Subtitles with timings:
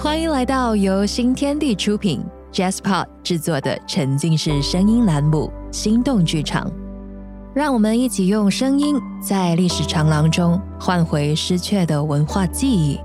[0.00, 6.64] 欢迎来到由新天地出品、j a s p o r 制作的沉浸式声音栏目《心动剧场》。
[7.52, 12.96] 让我们一起用声音，在历史长廊中唤回失却的文化记忆，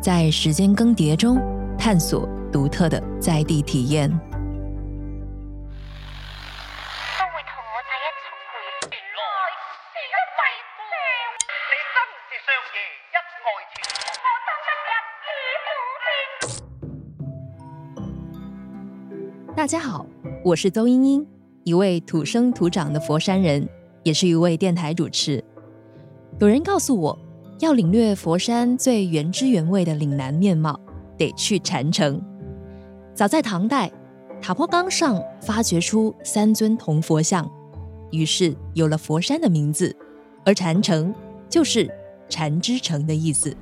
[0.00, 1.38] 在时间更迭中
[1.78, 4.10] 探索独特的在地体验。
[20.44, 21.26] 我是邹英英，
[21.62, 23.68] 一位土生土长的佛山人，
[24.02, 25.42] 也是一位电台主持。
[26.40, 27.16] 有人告诉我，
[27.60, 30.80] 要领略佛山最原汁原味的岭南面貌，
[31.16, 32.20] 得去禅城。
[33.14, 33.92] 早在唐代，
[34.40, 37.48] 塔坡岗上发掘出三尊铜佛像，
[38.10, 39.94] 于是有了佛山的名字，
[40.44, 41.14] 而禅城
[41.48, 41.88] 就是
[42.28, 43.56] 禅之城的意思。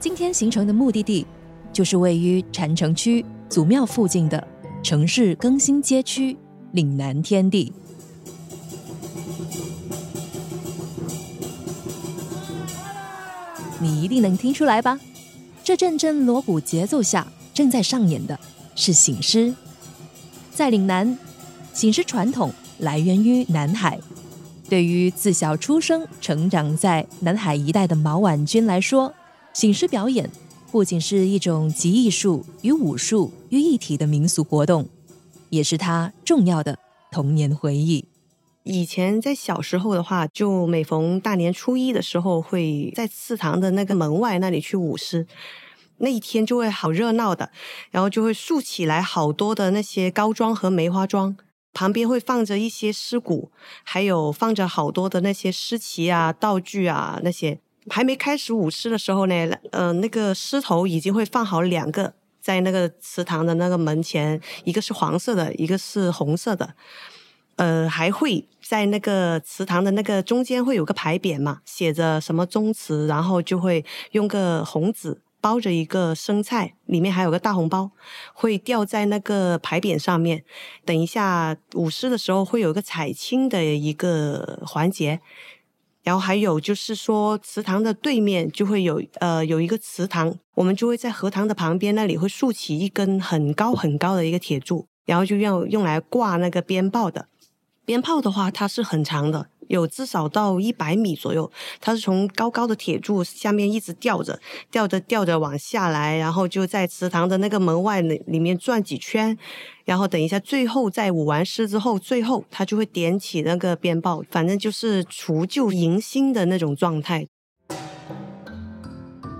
[0.00, 1.26] 今天行程的目的地
[1.74, 4.48] 就是位于禅城区祖庙附近的
[4.82, 6.34] 城市更新街区
[6.72, 7.70] 岭南天地。
[13.78, 14.98] 你一定能听出来吧？
[15.62, 18.40] 这阵阵锣鼓节奏下，正在上演的
[18.74, 19.54] 是醒狮。
[20.50, 21.18] 在岭南，
[21.74, 24.00] 醒狮传统来源于南海。
[24.66, 29.12] 对于自小出生、成长在南海一带的毛婉君来说，
[29.60, 30.30] 醒狮表演
[30.72, 34.88] 不仅是一种集艺术与武术于一体的民俗活动，
[35.50, 36.78] 也是他重要的
[37.12, 38.06] 童年回忆。
[38.62, 45.26] 以前在小时候的话，就每逢大年初一的时候，会在祠堂的那个门外那里去舞狮。
[45.98, 47.50] 那一天就会好热闹的，
[47.90, 51.36] 然后就会竖起来好多的那些高桩和梅花桩，
[51.74, 53.50] 旁边会放着一些尸骨，
[53.84, 57.60] 还有放着好多的那些狮旗啊、道具啊那些。
[57.88, 66.74] 还没开始舞狮的时候呢，呃，那个狮头已经会放好两个在那个祠堂的那个门前，一个是黄色的，一个是红色的。
[67.56, 77.90] 呃，还会在那个祠堂的那个中间会有个牌匾嘛，写着什么宗祠，然后就会用个红纸包着一个生菜，里面还有个大红包，
[78.32, 80.42] 会吊在那个牌匾上面。
[80.86, 85.20] 等一下舞狮的时候会有个采青的一个环节，
[86.02, 97.26] 然后还有就是说祠堂的对面就会有呃有一个祠堂，我们就会在荷塘的旁边那里会竖起一根很高很高的一个铁柱，然后就要用来挂那个鞭炮的。
[97.84, 101.50] 鞭炮的话，它是很长的，有至少到一百米左右。
[101.80, 104.38] 它是从高高的铁柱下面一直吊着，
[104.70, 109.38] 吊着吊着往下来，然后就在祠堂的那个门外里里面转几圈，
[109.84, 117.26] 然后等一下，最后在舞完狮之后，最后它就会点起那个鞭炮，反正就是除旧迎新的那种状态。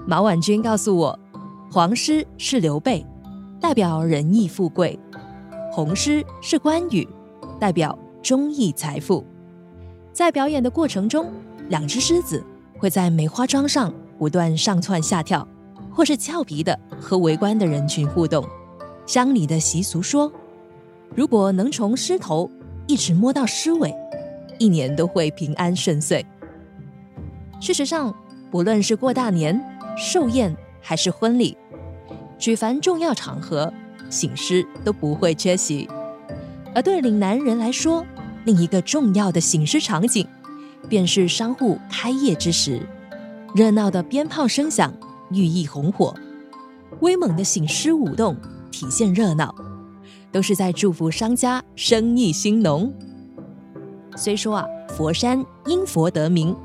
[0.06, 1.20] 毛婉君告诉我，
[1.72, 3.04] 黄狮是刘备，
[3.60, 4.98] 代表仁义富贵；
[5.72, 7.06] 红狮是关羽，
[7.60, 9.24] 代表忠义财富。
[10.20, 11.32] 在表演的过程中，
[11.70, 12.44] 两只狮子
[12.78, 15.48] 会在梅花桩上不断上窜下跳，
[15.90, 18.46] 或是俏皮的和围观的人群互动。
[19.06, 20.30] 乡里的习俗说，
[21.16, 22.50] 如果能从狮头
[22.86, 23.94] 一直摸到狮尾，
[24.58, 26.22] 一年都会平安顺遂。
[27.58, 28.14] 事实上，
[28.50, 29.58] 不论是过大年、
[29.96, 31.56] 寿宴还是婚礼，
[32.38, 33.72] 举凡重要场合，
[34.10, 35.88] 醒狮都不会缺席。
[36.74, 38.04] 而对岭南人来说，
[38.44, 40.26] 另一个重要的醒狮场景，
[40.88, 42.80] 便是商户开业之时，
[43.54, 44.92] 热闹的鞭炮声响，
[45.30, 46.14] 寓意红火；
[47.00, 48.36] 威猛的醒狮舞动，
[48.70, 49.54] 体现热闹，
[50.32, 52.92] 都是在祝福商家生意兴隆。
[54.16, 56.56] 虽说啊，佛山因佛得名，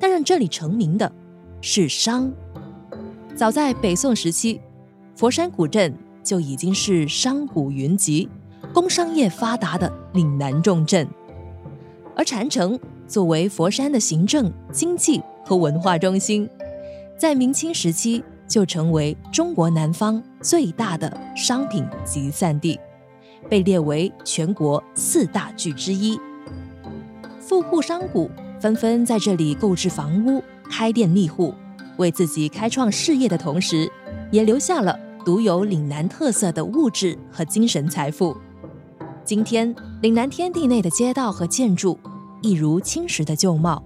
[0.00, 1.10] 但让这里成名的
[1.60, 2.32] 是商。
[3.34, 4.60] 早在北宋时期，
[5.14, 5.94] 佛山古镇
[6.24, 8.28] 就已经是商贾云集。
[8.72, 11.06] 工商业发达的岭南重镇，
[12.16, 16.48] 而禅城作为佛山的行政、经济和文化中心，
[17.18, 22.78] 在明清时期就成为中国南方最大的商品集散地，
[23.48, 26.18] 被列为全国四大聚之一。
[27.40, 28.30] 富户商贾
[28.60, 31.52] 纷纷在这里购置房屋、开店立户，
[31.98, 33.90] 为自己开创事业的同时，
[34.30, 38.34] 也留下了独有岭南特色的物质和精神财富。
[39.24, 39.72] 今天，
[40.02, 41.96] 岭南天地内的街道和建筑
[42.40, 43.80] 一如青石的旧貌，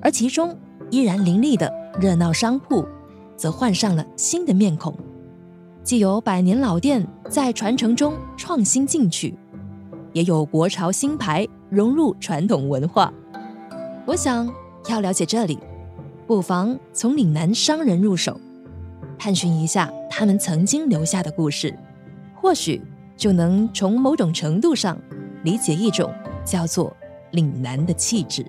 [0.00, 0.56] 而其中
[0.90, 1.70] 依然林立的
[2.00, 2.86] 热闹商铺，
[3.36, 4.96] 则换上了新的面孔。
[5.82, 9.38] 既有百年老店在传承中创新进取，
[10.14, 13.12] 也有国潮新牌融入传统文化。
[14.06, 14.50] 我想
[14.88, 15.58] 要了解这里，
[16.26, 18.40] 不妨从岭南商人入手，
[19.18, 21.78] 探寻一下他们曾经留下的故事，
[22.34, 22.80] 或许
[23.16, 25.00] 就能从某种程度上
[25.42, 26.12] 理解一种
[26.44, 26.94] 叫做
[27.32, 28.44] 岭南的气质。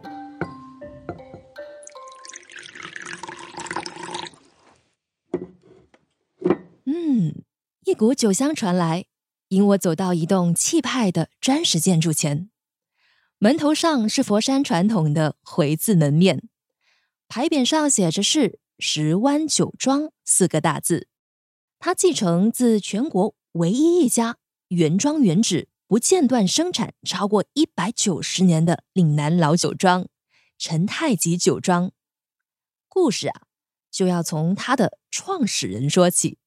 [6.86, 7.44] 嗯，
[7.86, 9.06] 一股酒香传来，
[9.50, 12.50] 引我走到一栋气派的砖石建筑前，
[13.40, 16.50] 门头上是佛山传统的回字门面。
[17.30, 21.08] 牌匾上写着是“石湾酒庄”四个大字。
[21.80, 24.38] 它继承自全国唯一一家
[24.70, 30.06] 原装原址、不间断生产超过一百九十年的岭南老酒庄——
[30.60, 31.92] 陈太吉酒庄。
[32.90, 33.44] 故事啊，
[33.90, 36.38] 就要从它的创始人说起。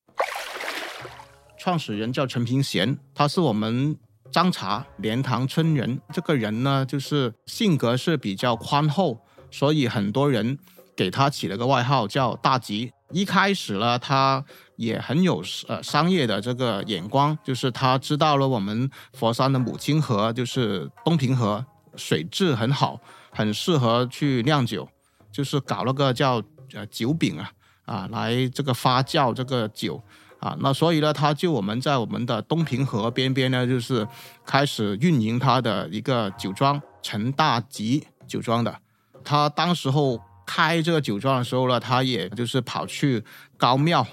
[1.58, 3.96] 创始人叫陈平贤，他是我们
[4.30, 6.02] 张茶莲塘村人。
[6.12, 9.24] 这个人呢，就是性格是比较宽厚。
[9.50, 10.58] 所以很多人
[10.94, 12.92] 给他起了个外号叫大吉。
[13.12, 14.44] 一开始呢，他
[14.80, 21.62] 也很有呃商业的这个眼光，就是他知道了我们佛山的母亲河就是东平河，
[21.96, 22.98] 水质很好，
[23.30, 24.88] 很适合去酿酒，
[25.30, 26.42] 就是搞了个叫
[26.72, 27.52] 呃酒饼啊
[27.84, 30.02] 啊来这个发酵这个酒
[30.38, 30.56] 啊。
[30.60, 34.08] 那所以呢，他就我们在我们的东平河边边呢，就是
[34.46, 38.74] 开始运营他的一个酒庄陈大吉酒庄的。
[39.22, 43.22] 他当时候开这个酒庄的时候呢，他也就是跑去
[43.58, 44.06] 高庙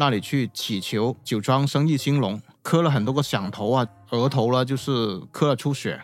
[0.00, 6.02] 那里去祈求酒庄生意兴隆，磕了很多个响头啊，额头呢就是磕了出血，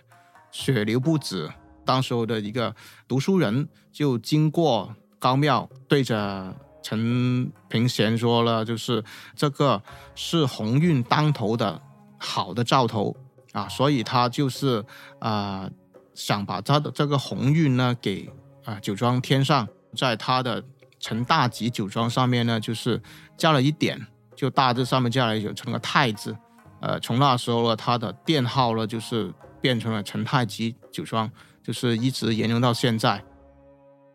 [0.51, 1.51] 血流不止。
[1.83, 2.77] 当时候的一个
[3.09, 9.03] 读书人就经过高庙，对着陈平贤说了，就是
[9.35, 9.83] 这个
[10.15, 11.81] 是鸿运当头的
[12.19, 13.17] 好的兆头
[13.53, 14.85] 啊，所以他就是
[15.21, 15.71] 啊
[16.15, 18.31] 想把他的这个鸿运呢给。
[18.67, 20.61] 啊，酒庄添上，在他的
[20.99, 23.01] 陈大吉酒庄上面呢，就是
[23.37, 26.37] 加了一点，就大字上面加了一成个太字。
[26.81, 31.31] 呃，从那时候呢，他的店号呢，就是变成了陈太吉酒庄，
[31.63, 33.25] 就是一直沿用到现在。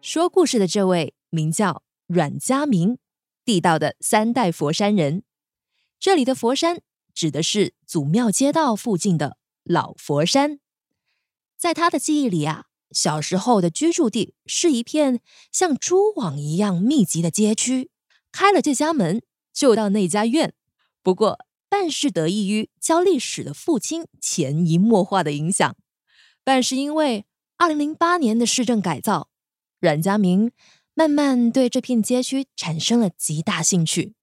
[0.02, 2.98] 说故事的这位名叫阮家明，
[3.46, 5.24] 地道的三代佛山人。
[6.00, 6.82] 这里的佛山
[7.14, 10.60] 指的是祖庙街道附近的老佛山。
[11.56, 12.66] 在他的记忆里啊。
[12.92, 15.20] 小时候的居住地是一片
[15.52, 17.90] 像蛛网一样密集的街区，
[18.32, 19.22] 开了这家门
[19.54, 20.54] 就到那家院。
[21.02, 21.40] 不过，
[21.70, 25.76] 半是得益于教历史的父亲潜移默化的影响，
[26.44, 27.26] 半是因为
[27.58, 29.30] 二零零八年的市政改造，
[29.80, 30.52] 阮家明
[30.94, 34.14] 慢慢对这片街区产生了极大兴趣。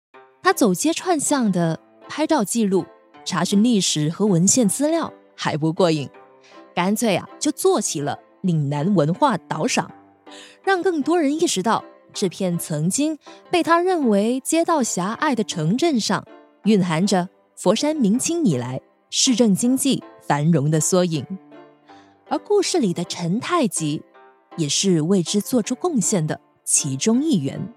[0.43, 2.85] 他走街串巷的拍照记录、
[3.25, 6.09] 查询历史和文献资料还不过瘾，
[6.75, 8.19] 干脆啊就做起了。
[8.43, 9.91] 岭南文化导赏，
[10.63, 13.19] 让更多人意识到这片曾经
[13.51, 16.27] 被他认为街道狭隘的城镇上，
[16.65, 18.81] 蕴含着佛山明清以来
[19.11, 21.27] 市政经济繁荣的缩影。
[22.29, 24.03] 而故事里的陈太吉，
[24.57, 27.73] 也是为之做出贡献的其中一员。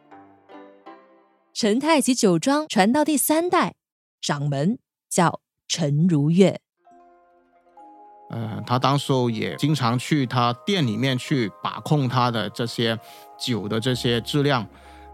[1.54, 3.76] 陈太吉酒庄传到第三代，
[4.22, 4.80] 掌门
[5.10, 6.62] 叫陈如月。
[8.32, 12.98] 呃，他当时候也经常去他店里面去把控他的这些
[13.38, 14.66] 酒的这些质量。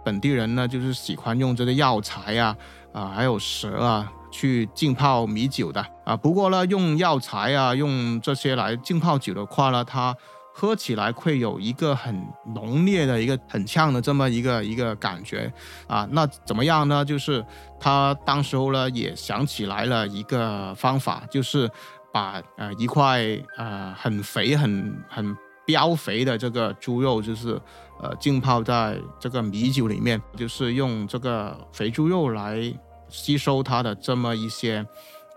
[0.05, 2.55] 本地人呢，就是喜欢用这个药材啊，
[2.93, 6.15] 啊，还有蛇啊，去浸泡米酒的啊。
[6.15, 10.15] 不过呢，用药材啊，用这些来浸泡酒的话呢，它
[10.53, 12.25] 喝起来会有一个很
[12.55, 15.51] 浓烈的一个很呛的这么一个一个感觉
[15.87, 16.07] 啊。
[16.11, 17.03] 那怎么样呢？
[17.03, 17.45] 就是
[17.79, 21.69] 他当时候呢，也想起来了一个方法，就是。
[22.17, 23.21] 把呃一块
[23.57, 27.61] 呃很肥很很膘肥的这个猪肉，就是
[28.01, 32.73] 呃浸泡在这个米酒里面，就是用这个肥猪肉来
[33.07, 34.83] 吸收它的这么一些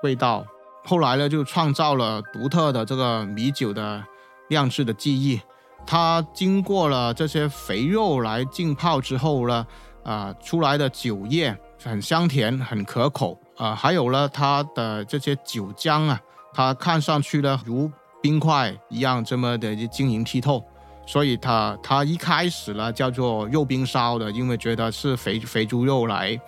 [0.02, 0.42] 味道。
[0.86, 4.02] 后来呢，就创造了独特的这个米酒的
[4.48, 5.38] 酿制的技艺。
[5.86, 9.66] 它经过了这些肥肉来浸泡之后呢，
[10.02, 16.18] 啊出来的酒液很香甜很可口啊，还有呢它的这些酒浆啊。
[16.52, 17.90] 它看上去呢，如
[18.22, 20.62] 冰块一样这么的晶莹剔透，
[21.06, 26.38] 所以它它一开始呢叫做肉冰烧的，因为觉得是肥肥猪肉来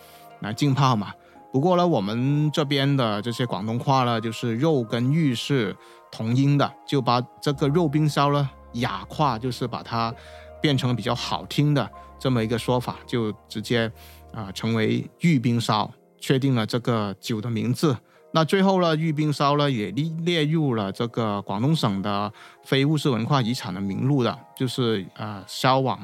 [0.40, 1.12] 来浸泡嘛。
[1.52, 5.76] 不过呢，我们这边的这些广东话呢，就是肉跟玉是
[6.10, 10.14] 同音的，就把这个肉冰烧呢雅化，就是把它
[10.60, 13.90] 变成比较好听的这么一个说法，就直接
[14.32, 17.96] 啊成为玉冰烧，确定了这个酒的名字。
[18.34, 22.32] 那最后呢，玉冰烧呢也列列入了这个广东省的
[22.64, 26.00] 非物质文化遗产的名录的，就是呃销往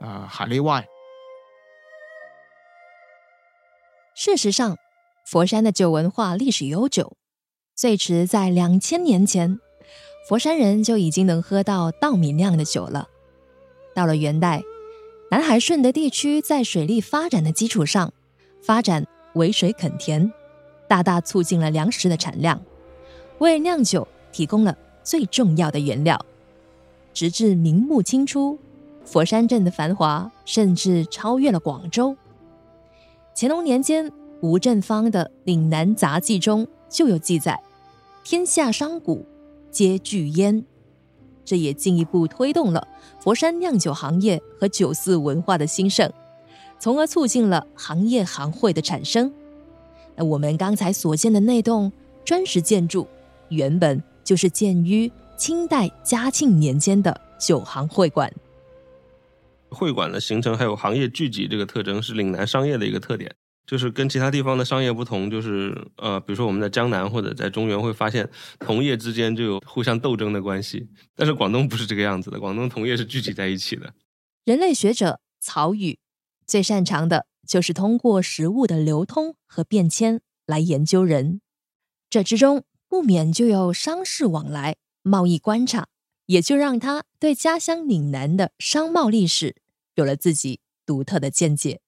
[0.00, 0.86] 呃海内外。
[4.14, 4.76] 事实上，
[5.26, 7.16] 佛山的酒文化历史悠久，
[7.74, 9.58] 最迟在两千年前，
[10.28, 13.08] 佛山人就已经能喝到稻米酿的酒了。
[13.94, 14.62] 到了元代，
[15.32, 18.12] 南海顺德地区在水利发展的基础上，
[18.62, 20.32] 发展围水垦田，
[20.92, 22.60] 大大促进了粮食的产量，
[23.38, 26.22] 为酿酒提供了最重要的原料。
[27.14, 28.58] 直至明末清初，
[29.02, 32.14] 佛山镇的繁华甚至超越了广州。
[33.34, 37.58] 乾隆年间，吴振芳的《岭南杂记》中就有记载
[38.22, 39.24] ：“天下商贾
[39.70, 40.62] 皆聚焉。”
[41.42, 42.86] 这也进一步推动了
[43.18, 46.12] 佛山酿酒行业和酒肆文化的兴盛，
[46.78, 49.32] 从而促进了行业行会的产生。
[50.16, 51.90] 那我们刚才所见的那栋
[52.24, 53.08] 砖石建筑，
[53.48, 58.32] 原本就是建于清代嘉庆年间的九行会馆。
[59.70, 63.34] 会馆的形成还有行业聚集这个特征是岭南商业的一个特点，
[63.66, 68.28] 就是跟其他地方的商业不同，就是呃，比如说我们在江南或者在中原会发现
[68.58, 73.94] 同业之间就有互相斗争的关系，但是广东不是这个样子的，广东同业是聚集在一起的。
[74.44, 75.98] 人类学者曹禺
[76.46, 81.40] 最擅长的就是通过食物的流通和变迁来研究人，
[82.10, 85.86] 这之中不免就有商事往来、贸易观察，
[86.26, 89.56] 也就让他对家乡岭南的商贸历史。
[89.94, 91.80] 有了自己独特的见解。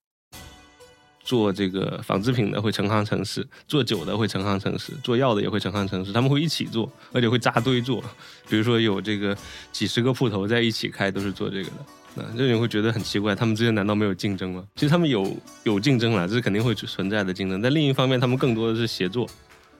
[1.23, 6.13] 做这个纺织品的会成行成市，做酒的会成行成市，做药的也会成行成市。
[6.13, 8.05] 他们会一起做，而且会扎堆做。
[8.47, 9.35] 比如说有这个
[9.73, 11.77] 几十个铺头在一起开，都是做这个的。
[12.15, 14.65] 那这你会觉得很奇怪，他们之间难道没有竞争吗？
[14.77, 17.61] 其实他们有有竞争了，这是肯定会存在的竞争。
[17.61, 19.29] 但另一方面，他们更多的是协作，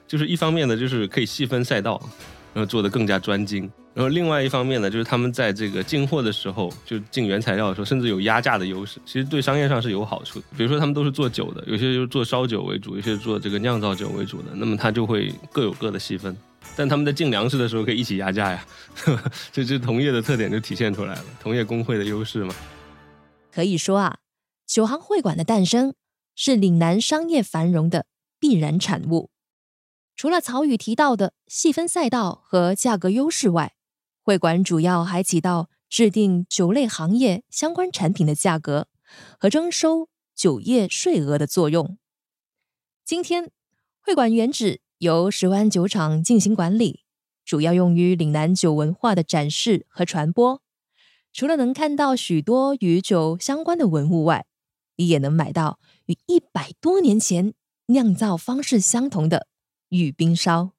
[0.07, 2.01] 就是一方面呢，就是可以细分赛道，
[2.53, 3.71] 然后做得更加专精。
[3.93, 10.45] 然后另外一方面呢，就是他们在这个进货的时候，就进原材料的时候，甚至有压价的优势，其实对商业上是有好处的。
[10.57, 16.35] 比如说他们都是做酒的，有些就是做烧酒为主，有些做这个酿造酒为主的，那么他就会各有各的细分。
[16.75, 18.65] 但他们在进粮食的时候可以一起压价呀，
[19.51, 22.53] 这这同业的特点就体现出来了，同业工会的优势嘛。
[23.51, 24.19] 可以说啊，
[24.65, 25.95] 酒行会馆的诞生
[26.35, 28.05] 是岭南商业繁荣的
[28.39, 29.29] 必然产物。
[30.15, 33.75] 除了曹禺提到的细分赛道和价格优势外，
[34.21, 38.87] 会馆主要还起到制定酒类行业相关产品的价格
[39.39, 41.97] 和征收酒业税额的作用。
[43.03, 43.51] 今天，
[44.01, 47.01] 会馆原址由石湾酒厂进行管理，
[47.43, 50.61] 主要用于岭南酒文化的展示和传播。
[51.33, 54.45] 除了能看到许多与酒相关的文物外，
[54.95, 57.53] 你也能买到与一百多年前
[57.87, 59.47] 酿造方式相同的
[59.89, 60.71] 玉冰烧。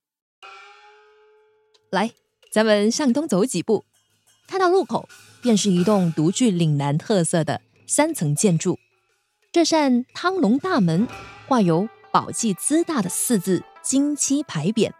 [1.90, 2.12] 来。
[2.52, 3.85] 咱们向东走几步，
[4.49, 5.06] 看到路口
[5.42, 8.78] 便是一栋独具岭南特色的三层建筑。
[9.52, 11.06] 这扇汤龙大门
[11.49, 14.90] 挂有“宝记资大”的四字金漆牌匾。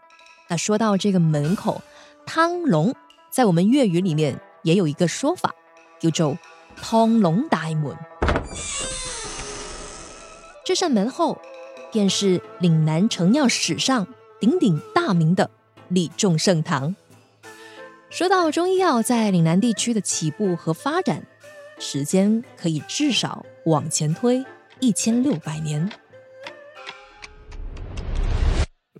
[0.47, 1.81] 那说到这个门口，
[2.25, 2.95] 汤龙
[3.29, 5.53] 在我们粤语里面也有一个说法，
[5.99, 6.37] 叫做
[6.81, 7.93] “汤龙大门”。
[10.63, 11.37] 这扇门后
[11.91, 14.07] 便是岭南成药史上
[14.39, 15.51] 鼎鼎大名的
[15.89, 16.95] 李仲盛堂。
[18.09, 21.27] 说到中医药在岭南地区的起步和发展，
[21.77, 24.45] 时间可以至少往前推
[24.79, 25.91] 一千六百年。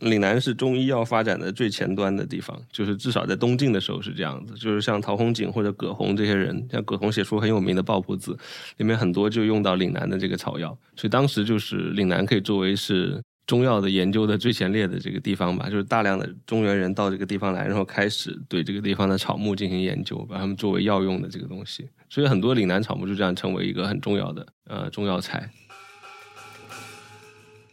[0.02, 4.54] 岭南是中医药发展的最前端的地方，就是至少在东晋的时候是这样子。
[4.56, 8.34] 就是像陶弘景或者葛洪这些人，像葛洪写出很有名的《抱朴子》，
[8.78, 13.22] 里面很多就用到岭南的这个草药，所以当时就是岭南可以作为是。
[13.48, 21.88] 中药的研究的最前列的这个地方吧，就是大量的中原人到这个地方来，然后开始对这个地方的草木进行研究，把它们作为药用的这个东西。
[22.10, 25.50] 所以很多岭南草木就这样成为一个很重要的呃中药材。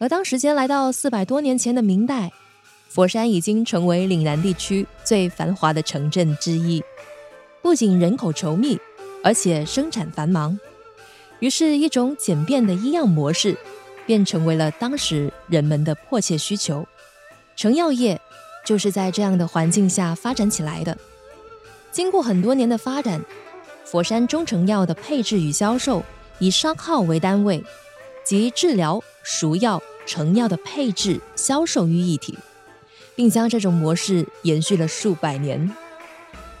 [0.05, 2.31] 而当时间来到四百多年前的明代，
[2.89, 6.83] 佛山已经成为岭南地区最繁华的城镇之一，
[7.63, 8.79] 不仅人口稠密，
[9.23, 10.59] 而且生产繁忙，
[11.39, 13.57] 于是，一种简便的医药模式。
[14.05, 16.85] 便成为了当时人们的迫切需求，
[17.55, 18.21] 成药业
[18.63, 20.95] 就是在这样的环境下发展起来的。
[21.91, 23.19] 经过很多年的发展，
[23.83, 26.03] 佛山中成药的配置与销售
[26.37, 27.63] 以商号为单位，
[28.23, 32.37] 即治疗、熟药、成药的配置、销售于一体，
[33.15, 35.69] 并将这种模式延续了数百年。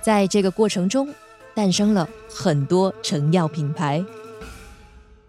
[0.01, 1.13] 在这个过程中，
[1.53, 4.03] 诞生了很多成药品牌。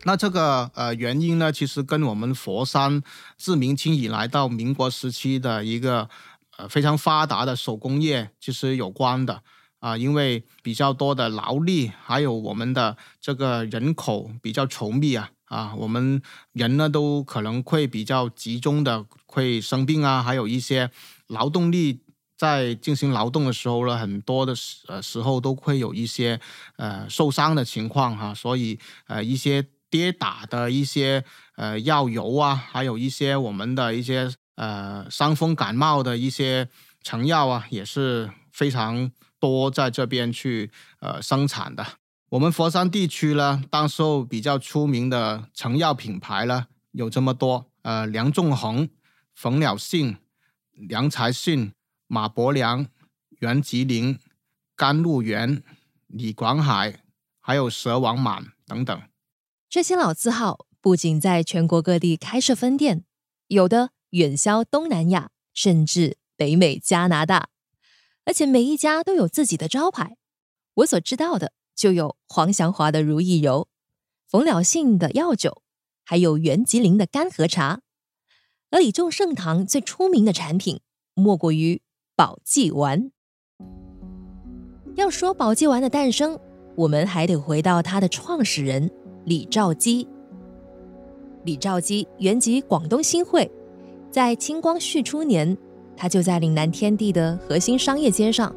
[0.05, 3.03] 那这个呃原因呢，其实跟我们佛山
[3.37, 6.09] 自明清以来到民国时期的一个
[6.57, 9.43] 呃非常发达的手工业其实有关的。
[9.79, 16.21] 啊，因为比较多的劳力，还有我们的这个人口比较稠密啊，啊，我们
[16.53, 20.91] 人呢都可能会比较集中的会生病啊，还有一些
[21.29, 22.03] 劳动力
[22.37, 26.41] 在进行劳动的时候呢，很多的时呃时候都会有一些
[26.77, 31.25] 呃受伤的情况哈、所以呃一些跌打的一些
[31.57, 36.69] 呃药油啊，还有一些我们的一些呃伤风感冒的一些
[37.03, 41.87] 成药啊，也是非常多在这边去呃生产的。
[42.31, 48.89] 我们佛山地区呢，当时候比较出名的成药品牌呢有这么多，呃，梁仲恒、
[49.33, 50.17] 冯了信、
[50.73, 51.73] 梁才信、
[52.09, 52.89] 马伯良、
[53.39, 54.19] 袁吉林、
[54.75, 55.63] 甘露园、
[56.09, 57.05] 李广海，
[57.39, 59.01] 还有蛇王满等等。
[59.69, 63.05] 这些老字号不仅在全国各地开设分店，
[63.47, 67.51] 有的远销东南亚，甚至北美、加拿大，
[68.25, 70.17] 而且每一家都有自己的招牌。
[70.75, 73.69] 我所知道的就有黄祥华的如意油、
[74.29, 75.63] 冯了性的药酒，
[76.05, 77.83] 还有袁吉林的干和茶。
[78.71, 80.81] 而李仲盛堂最出名的产品，
[81.15, 81.83] 莫过于
[82.17, 83.13] 保济丸。
[84.97, 86.39] 要说保济丸的诞生，
[86.75, 88.91] 我们还得回到它的创始人
[89.25, 90.09] 李兆基。
[91.45, 93.49] 李兆基原籍广东新会，
[94.11, 95.57] 在清光绪初年，
[95.97, 98.53] 他就在岭南天地的核心商业街上，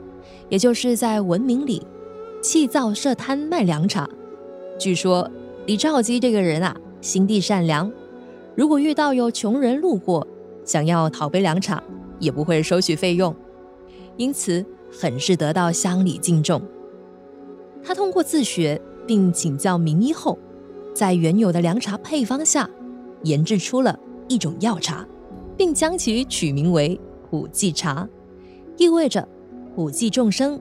[0.50, 1.86] 也就是在文明里，
[2.42, 4.10] 砌造设摊卖凉茶。
[4.78, 5.30] 据说
[5.66, 7.92] 李兆基这个人啊，心地善良，
[8.56, 10.26] 如果遇到有穷人路过，
[10.64, 11.84] 想要讨杯凉茶，
[12.20, 13.36] 也不会收取费用，
[14.18, 16.62] 因此很是得到乡里敬重。
[17.84, 20.38] 他通过自学并请教名医后，
[20.94, 22.70] 在原有的凉茶配方下，
[23.24, 25.06] 研制出了一种药茶，
[25.58, 28.08] 并将其取名为普济茶，
[28.78, 29.28] 意味着
[29.76, 30.60] 普济众生，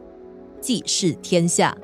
[0.61, 1.77] 济世天下。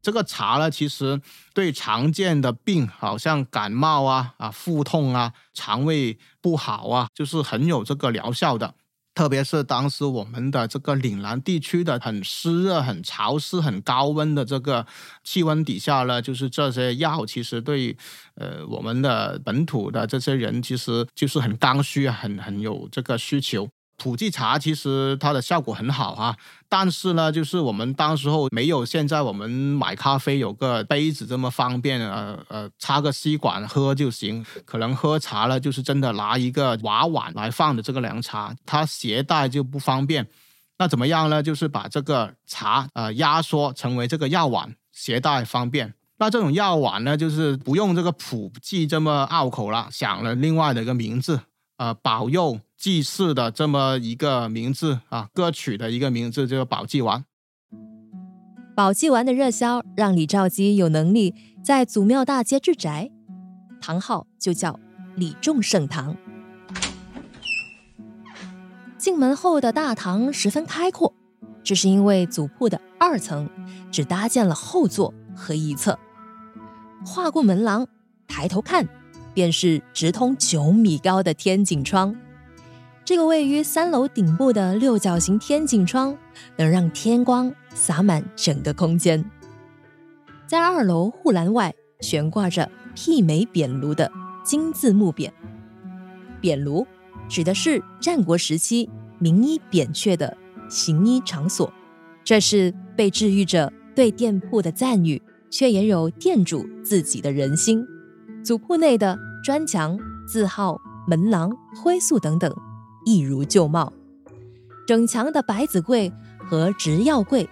[0.00, 1.20] 这个茶呢，其实
[1.52, 8.74] 对常见的病，好像感冒啊、啊腹痛啊、肠胃不好啊，就是很有这个疗效的。
[9.14, 14.86] 特别是当时我们的这个岭南地区的很湿热、很潮湿、很高温的这个
[15.24, 17.96] 气温底下呢，就是这些药其实对
[18.36, 23.68] 呃我们的本土的这些人，其实就是很刚需，很很有这个需求。
[23.98, 26.36] 普济茶其实它的效果很好啊、
[26.68, 34.46] 但是呢，就是我们当时候没有现在我们买咖啡有个杯子这么方便，呃呃，插个吸管喝就行。
[34.64, 40.26] 可能喝茶呢，就是真的拿一个瓦碗来放的这个凉茶，它携带就不方便。
[40.78, 41.42] 那怎么样呢？
[41.42, 45.92] 就是把这个茶呃压缩成为这个药碗，携带方便。
[46.18, 51.40] 那这种药碗呢，就是不用这个普济这么拗口了，想了另外的一个名字，
[51.78, 57.24] 呃，保佑祭祀的这么一个名字啊，歌曲的一个名字，就是保济丸。
[58.76, 63.10] 宝济丸的热销让李兆基有能力在祖庙大街置宅，
[63.80, 64.78] 堂号就叫
[65.16, 66.16] 李仲盛堂。
[68.96, 71.12] 进门后的大堂十分开阔，
[71.64, 73.50] 这是因为祖铺的二层
[73.90, 75.98] 只搭建了后座和一侧。
[77.04, 77.88] 跨过门廊，
[78.28, 78.88] 抬头看，
[79.34, 82.14] 便是直通九米高的天井窗。
[83.08, 86.14] 这个位于三楼顶部的六角形天井窗，
[86.58, 89.24] 能让天光洒满整个空间。
[90.46, 94.12] 在二楼护栏外悬挂着媲美匾炉的
[94.44, 95.30] 金字木匾，
[96.42, 96.86] 匾炉
[97.30, 100.36] 指的是战国时期名医扁鹊的
[100.68, 101.72] 行医场所。
[102.22, 107.86] 这是被治愈者对店铺的赞誉，却也有店主自己的人心。
[108.44, 112.54] 祖铺内的砖墙、字号、门廊、灰塑等等，
[113.08, 113.90] 一如旧貌。
[114.86, 117.48] 整墙的百子柜和植药柜，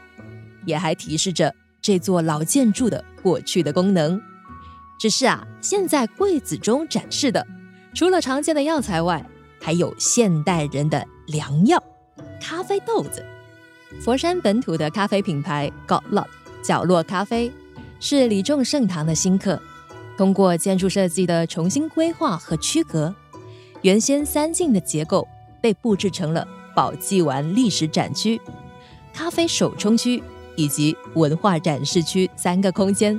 [0.66, 4.21] 也还提示着这座老建筑的过去的功能。
[4.99, 7.47] 只是啊，现在柜子中展示的，
[7.95, 9.27] 除了常见的药材外，
[9.59, 11.83] 还有现代人的良药——
[12.38, 13.25] 咖啡豆子。
[14.03, 16.27] 佛山本土的咖啡品牌 Got Lot
[16.62, 17.51] 角落咖啡，
[17.99, 19.59] 是李仲盛堂的新客。
[20.19, 23.14] 通过建筑设计的重新规划和区隔，
[23.83, 25.29] 原先三进的结构
[25.61, 28.40] 被布置成了宝济丸历史展区、
[29.12, 30.23] 咖啡手冲区
[30.57, 33.19] 以及文化展示区三个空间，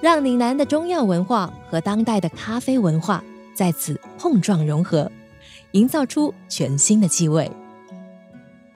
[0.00, 3.22] 让岭南的中药文化和当代的咖啡文化
[3.54, 5.10] 在此碰撞融合，
[5.72, 7.50] 营造出全新的气味。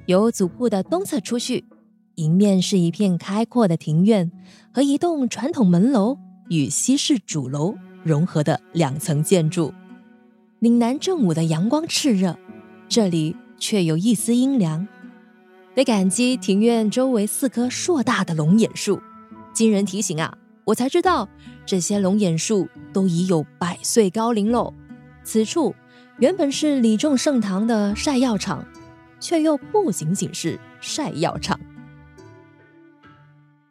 [0.07, 1.64] 由祖铺的东侧出去，
[2.16, 4.30] 迎面是一片开阔的庭院
[4.72, 6.18] 和一栋传统门楼
[6.50, 9.72] 与西式主楼融合的两层建筑。
[10.59, 12.38] 岭南正午的阳光炽热，
[12.88, 14.87] 这里却有一丝阴凉，
[15.75, 19.01] 得感激庭院周围四棵硕大的龙眼树，
[19.53, 21.29] 经人提醒啊，我才知道
[21.66, 24.73] 这些龙眼树都已有百岁高龄喽。
[25.25, 25.75] 此处
[26.18, 28.64] 原本是李仲盛堂的晒药场，
[29.18, 31.59] 却又不仅仅是晒药场。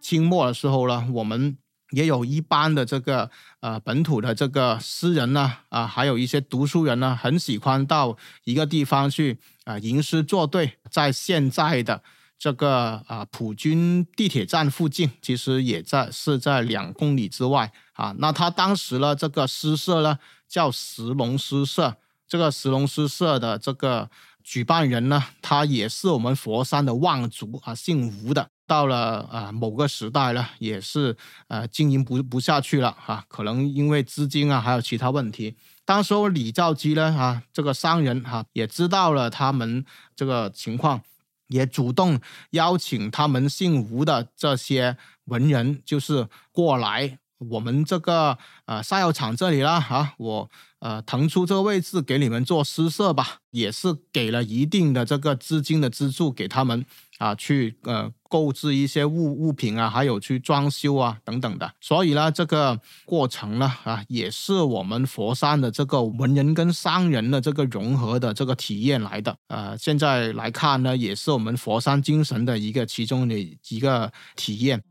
[0.01, 1.55] 清末的时候呢，我们
[1.93, 3.29] 也有一般的这个
[3.59, 12.01] 呃本土的这个诗人呢，啊，还有一些读书人呢，很喜欢到一个地方去啊吟诗作对，在现在的
[12.39, 18.15] 这个啊普军地铁站附近，其实也在是在两公里之外啊。
[18.17, 20.17] 那他当时呢，这个诗社呢
[20.49, 21.95] 叫石龙诗社，
[22.27, 24.09] 这个石龙诗社的这个
[24.43, 28.49] 举办人呢，他也是我们佛山的望族啊，姓吴的。
[28.65, 31.15] 到了啊某个时代呢，也是
[31.47, 35.55] 呃经营不不下去了哈、可能因为资金啊还有其他问题。
[35.85, 39.83] 当时候李兆基呢啊这个商人哈、也知道了他们
[40.15, 41.01] 这个情况，
[41.47, 42.19] 也主动
[42.51, 44.95] 邀请他们姓吴的这些
[45.25, 50.49] 文人，就是过来我们这个呃晒药厂这里啦啊，我
[50.79, 56.85] 呃腾出这个位置给你们做诗社吧，也是给了一定的这个资金的资助给他们
[57.23, 61.71] 啊，去呃购置一些物物品啊，还有去装修啊等等的。
[61.79, 69.33] 所以呢，这个过程呢啊，也是我们佛山的这个文人跟商人的这个融合的这个体验来的。
[69.47, 74.83] 呃，现在来看呢，也是我们佛山精神的一个其中的一个体验。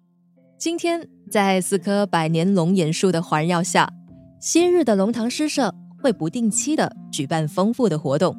[0.58, 3.92] 今天，在四棵百年龙眼树的环绕下，
[4.40, 8.34] 昔日的龙塘诗社会不定期的举办丰富的活动，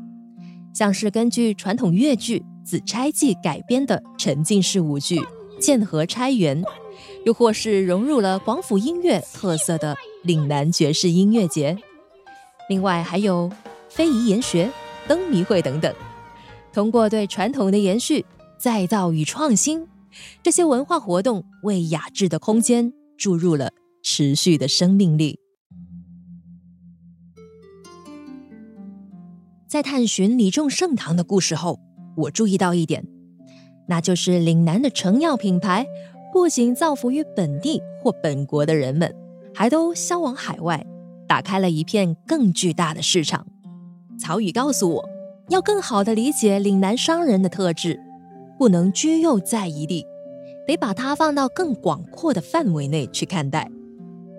[0.74, 5.20] 像是根据传统越剧《紫钗记》改编的沉浸式舞剧
[5.60, 6.64] 《剑河钗园》，
[7.26, 11.78] 又或是融入了广府音乐特色的岭南爵士音乐节。
[12.70, 13.52] 另外还有
[13.90, 14.72] 非遗研学、
[15.08, 15.94] 灯谜会等等，
[16.72, 18.26] 通过对传统的延续、
[18.58, 19.88] 再造与创新。
[20.42, 23.72] 这些文化活动为雅致的空间注入了
[24.04, 25.40] 持续的生命力。
[29.68, 31.80] 在探寻李仲盛堂的故事后，
[32.16, 33.06] 我注意到一点，
[33.88, 35.86] 那就是岭南的成药品牌
[36.32, 39.14] 不仅造福于本地或本国的人们，
[39.54, 40.86] 还都销往海外，
[41.28, 43.46] 打开了一片更巨大的市场。
[44.20, 45.10] 曹宇告诉我，
[45.50, 48.00] 要更好的理解岭南商人的特质。
[48.56, 50.06] 不能拘囿在一地，
[50.66, 53.70] 得把它放到更广阔的范围内去看待。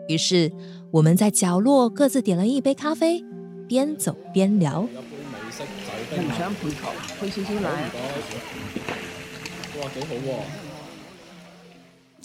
[0.09, 0.51] 于是，
[0.93, 3.23] 我们在角落各自点了一杯咖啡，
[3.67, 4.87] 边走边聊。
[6.11, 6.77] 你唔想配球，
[7.19, 7.91] 配少少奶。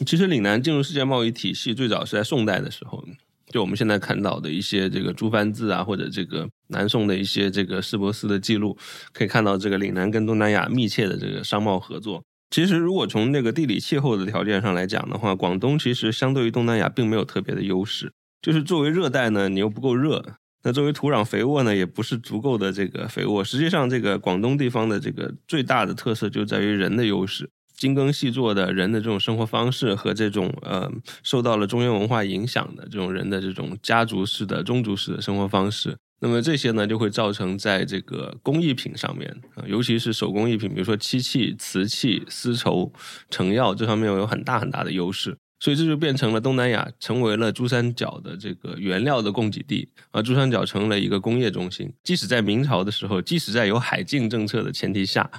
[0.05, 3.03] 其实岭南进入世界贸易体系最早是在宋代的时候，
[3.51, 8.77] 就我们现在看到的一些这个朱藩字啊，或者这个南宋的一些这个市舶司的记录，
[9.13, 12.23] 可以看到这个岭南跟东南亚密切的这个商贸合作。
[12.51, 18.11] 其实，如果从那个地理气候的条件上来讲的话，广东其实相对于东南亚并没有特别的优势。
[18.41, 20.21] 就是作为热带呢，你又不够热；
[20.63, 23.43] 那作为土壤肥沃呢，也不是足够的这个肥沃。
[23.43, 27.49] 实际上，这个广东地方的这个最大的特色就在于人的优势。
[27.77, 30.91] 精耕细作的人的这种生活方式和这种呃
[31.23, 42.91] 受到了中原文化影响的这种人的这种家族式的宗族式的生活方式，那么这些呢就会造成在这个工艺品上面啊、尤其是手工艺品，比如说漆器、瓷器、丝绸、
[43.29, 45.37] 成药这方面有很大很大的优势。
[45.59, 51.91] 所以这就变成了东南亚成为了珠三角的这个原料的供给地，而珠三角成了一个工业中心。
[52.03, 55.29] 即使在明朝的时候，即使在有海禁政策的前提下。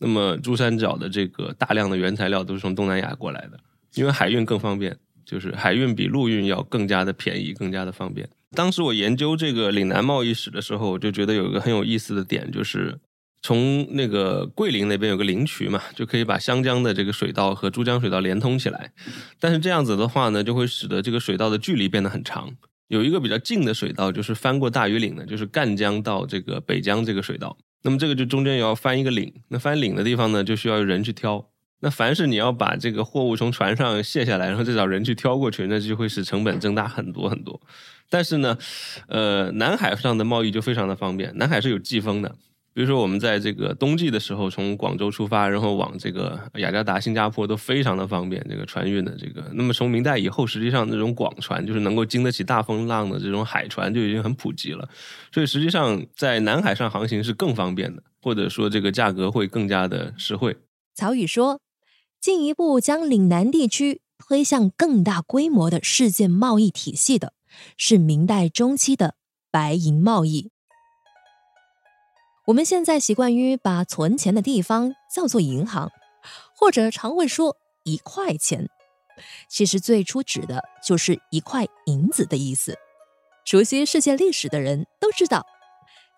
[0.00, 3.58] 那么珠三角的这个大量的原材料都是从东南亚过来的，
[3.94, 8.28] 因为海运更方便，就是海运比陆运要更加的便宜，更加的方便。
[8.50, 12.98] 当时我研究这个岭南贸易史的时候，我就觉得有一个很有意思的点，就是
[13.44, 18.90] 从那个桂林那边有个灵渠嘛，就可以把湘江的这个水道和珠江水道连通起来。
[19.38, 22.56] 但是这样子的话呢，就会使得这个水道的距离变得很长。
[22.88, 27.54] 有一个比较近的水道，就是翻过大庾岭的，就是赣江到这个北江这个水道。
[27.82, 31.46] 那么这个就中间也要翻一个岭，那翻岭的地方呢，就需要人去挑。
[31.80, 37.60] 那凡是你要把这个货物从船上卸下来，然后再找人去挑过去，那就会使成本增大很多很多。
[38.08, 38.56] 但是呢，
[39.08, 42.36] 呃，南海上的贸易就非常的方便，南海是有季风的。
[42.74, 49.48] 比如说我们在这个冬季的时候从广州出发，然后往这个雅加达、新加坡都非常的方便，这个船运的这个。
[49.54, 54.88] 那么从明代以后，实际上这种广船就是能够经得起大风浪的这种海船就已经很普及了，
[55.32, 60.56] 所以实际上在南海上航行是更方便的，或者说这个价格会更加的实惠。
[60.96, 61.60] 曹宇说，
[62.20, 67.34] 进一步将岭南地区推向更大规模的世界贸易体系的，
[67.76, 69.14] 是明代中期的
[69.52, 70.50] 白银贸易。
[72.46, 75.90] 我们现在习惯于把存钱的地方叫做银行，
[76.54, 78.68] 或者常会说一块钱，
[79.48, 82.76] 其实最初指的就是一块银子的意思。
[83.46, 85.46] 熟悉世界历史的人都知道，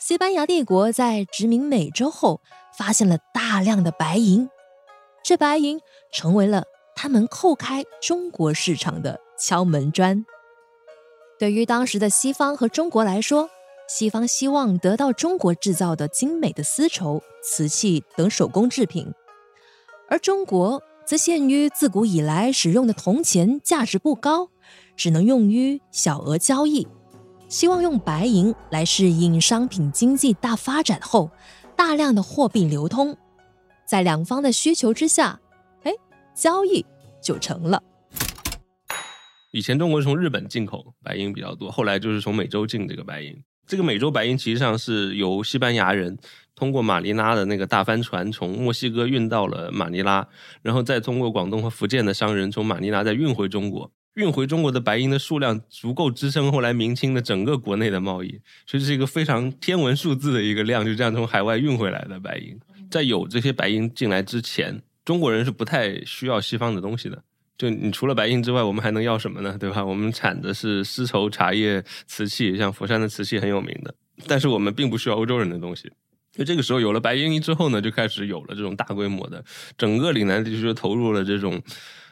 [0.00, 2.40] 西班牙帝国在殖民美洲后，
[2.76, 4.50] 发现了大量的白银，
[5.22, 5.80] 这白银
[6.12, 6.64] 成为了
[6.96, 10.26] 他们叩开中国市场的敲门砖。
[11.38, 13.48] 对于当时的西方和中国来说，
[13.88, 19.12] 西方希望得到中国制造的精美的丝绸、瓷器等手工制品，
[20.08, 24.50] 而中国则限于自古以来使用的铜钱价值不高，
[24.96, 26.86] 只能用于小额交易，
[27.48, 31.30] 希望用白银来适应商品经济大发展后
[31.76, 33.16] 大量的货币流通，
[33.86, 35.40] 在两方的需求之下，
[35.84, 35.92] 哎，
[36.34, 36.84] 交易
[37.22, 37.80] 就成了。
[39.52, 43.42] 以前中国是从日本进口白银比较多，后来就是从美洲进这个白银。
[43.66, 46.16] 这个美洲白银实际上是由西班牙人
[46.54, 50.26] 通过马尼拉的那个大帆船从墨西哥运到了马尼拉，
[50.62, 53.90] 然后再通过广东和福建的商人从马尼拉再运回中国。
[54.14, 62.58] 运回中国的白银的数量足够支撑后来明清的整个国内的贸易，所以这是一个非常天文数字的一个量，就这样从海外运回来的白银。
[62.90, 67.22] 在有这些白银进来之前，中国人是不太需要西方的东西的。
[67.58, 69.56] 就你除了白银之外，我们还能要什么呢？
[69.58, 69.84] 对吧？
[69.84, 73.94] 我们产的是丝绸、茶叶、瓷器，像佛山的瓷器很有名的。
[74.26, 75.90] 但是我们并不需要欧洲人的东西。
[76.32, 79.42] 就这个时候有了白银之后呢，就开始有了这种大规模的，
[79.78, 81.62] 整个岭南地区就投入了这种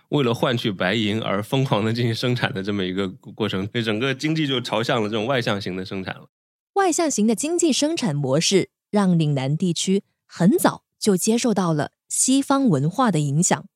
[0.08, 6.28] 为了换取白银而疯狂的进行生产的这么一个过程，所以整个经济就朝向了这种外向型的生产了。
[6.74, 13.66] 外向型的经济生产模式让岭南地区很早就接受到了西方文化的影响，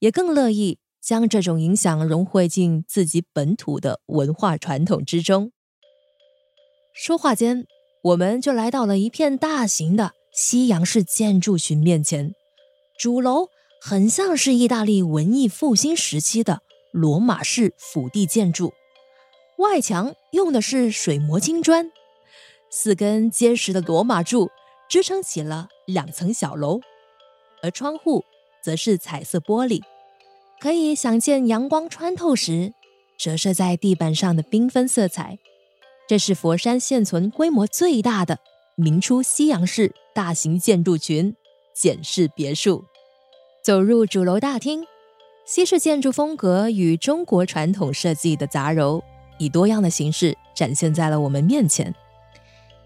[0.00, 0.78] 也更乐意。
[1.06, 5.52] 将这种影响融汇进自己本土的文化传统之中。
[6.92, 7.64] 说话间，
[8.02, 12.34] 我们就来到了一片大型的西洋式建筑群面前。
[12.98, 13.46] 主楼
[13.80, 18.72] 很像是意大利文艺复兴时期的罗马式府邸建筑，
[19.58, 21.88] 外墙用的是水磨青砖，
[22.68, 24.50] 四根结实的罗马柱
[24.88, 26.80] 支撑起了两层小楼，
[27.62, 28.24] 而窗户
[28.60, 29.80] 则是彩色玻璃。
[30.60, 32.72] 可以想见阳光穿透时
[33.18, 35.38] 折射在地板上的缤纷色彩。
[36.08, 38.38] 这是佛山现存规模最大的
[38.76, 41.34] 明初西洋式大型建筑群——
[41.74, 42.84] 简氏别墅。
[43.62, 44.86] 走入主楼大厅，
[45.44, 49.02] 西式建筑风格与中国传统设计的杂糅，
[49.38, 51.92] 以多样的形式展现在了我们面前。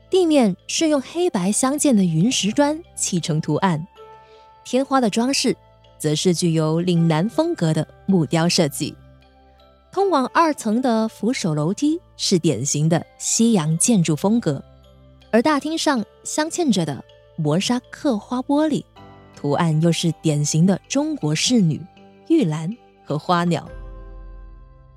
[0.09, 3.87] 地面是用黑白相间的云石砖砌成图案，
[4.65, 5.57] 天花的装饰。
[6.01, 8.95] 则是具有岭南风格的木雕设计，
[9.93, 14.65] 通往二层的扶手楼梯是典型的西洋建筑风格，
[15.31, 17.05] 而大厅上镶嵌着的
[17.37, 18.83] 磨砂刻花玻璃
[19.37, 21.79] 图案又是典型的中国仕女、
[22.29, 23.69] 玉兰和花鸟。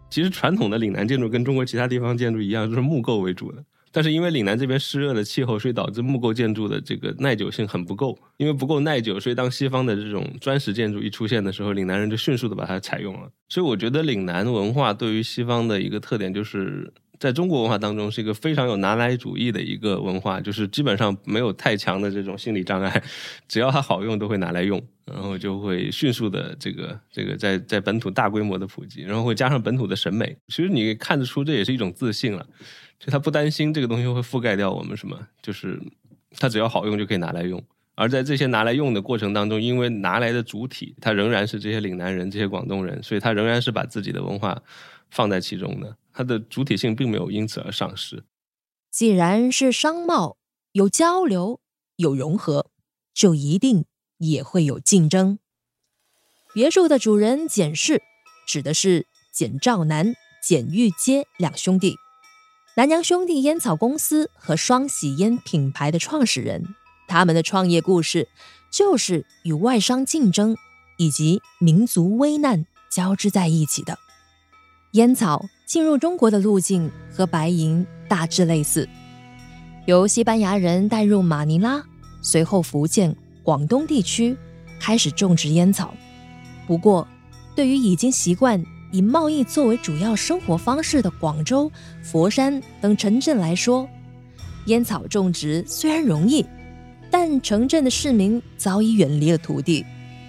[0.09, 3.61] 其实传统的岭南建筑跟中国其他地方建筑一样，都是木构为主的。
[3.93, 8.17] 但是因为岭南这边湿热的气候，所以导致木构建筑的这个耐久性很不够。
[8.38, 13.29] 因为不够耐久，所以当西方的这种砖石建筑一出现的时候，岭南人就迅速的把它采用了。
[13.47, 23.03] 所以我觉得岭南文化对于西方的一个特点，就是在中国文化当中是一个非常有拿来主义的一个文化，就是基本上没有太强的这种心理障碍，
[23.47, 30.36] 只要它好用都会拿来用，然后就会迅速的这个这个在在本土大规模的普及，然后会加上本土的审美。
[30.47, 32.45] 其实你看得出这也是一种自信了。
[33.03, 35.77] 就他不担心这个东西会覆盖掉我们什么，就是
[36.37, 37.61] 他只要好用就可以拿来用。
[37.95, 44.63] 而在这些拿来用的过程当中，因为拿来的主体他仍然是这些岭南人、这些广东人，所以他仍然是把自己的文化
[45.11, 48.23] 放在其中的，它的主体性并没有因此而丧失。
[48.89, 50.37] 既然是商贸，
[50.71, 51.59] 有交流、
[51.97, 52.67] 有融合，
[53.13, 53.85] 就一定
[54.17, 55.37] 也会有竞争。
[56.53, 58.01] 别墅的主人简氏，
[58.47, 61.97] 指的是简兆南、简玉阶两兄弟。
[62.75, 66.73] 南洋兄弟烟草公司和双喜烟品牌的创始人，
[67.07, 68.27] 他们的创业故事
[68.71, 70.57] 就是与外商竞争
[70.97, 73.99] 以及民族危难交织在一起的。
[74.93, 78.89] 烟草进入中国的路径和白银大致类似，
[79.86, 81.83] 由西班牙人带入马尼拉，
[82.23, 84.36] 随后福建、广东地区
[84.79, 85.93] 开始种植烟草。
[86.65, 87.07] 不过，
[87.55, 88.65] 对于已经习惯。
[88.93, 91.69] 以贸易作为主要生活方式的广州、
[92.03, 93.89] 佛山等城镇来说，
[94.67, 96.45] 烟草种植虽然容易，
[97.10, 99.84] 但城镇的市民早已远离了土地，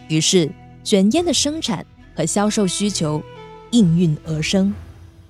[0.09, 0.51] 于是
[0.83, 1.85] 卷烟的生产
[2.17, 3.23] 和销售需求
[3.71, 4.73] 应运而生。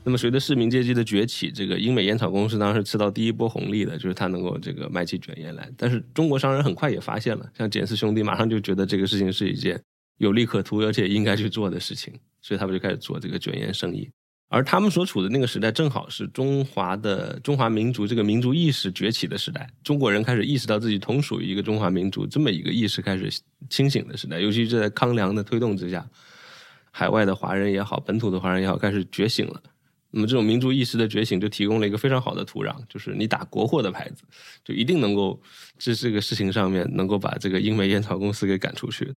[0.05, 5.68] 那么，随着市民阶级的崛起，这个英美烟草公司当时吃到第一波红利的，就是它能够这个卖起卷烟来。
[5.77, 9.83] 但是，中国商人很快也发现了，像简氏兄弟马上就觉得这个事情是一件
[10.18, 12.12] 有利可图，而且应该去做的事情，
[12.44, 14.07] 所以他们就开始做这个卷烟生意。
[14.50, 23.33] 而他们所处的那个时代，正好是中华的中华民族这个民族意识崛起的时代，中国人开始意识到自己同属于一个中华民族这么一个意识开始
[23.70, 26.07] 清醒的时代，尤其是在康梁的推动之下，
[26.92, 29.61] 海外的华人也好，本土的华人也好，开始觉醒了。
[30.11, 34.22] 那么这种民族意识的觉醒，就提供了一个非常好的土壤，就是你打国货的牌子，
[34.62, 35.40] 就一定能够
[35.78, 39.12] 在这个事情上面能够把这个英美烟草公司给赶出去。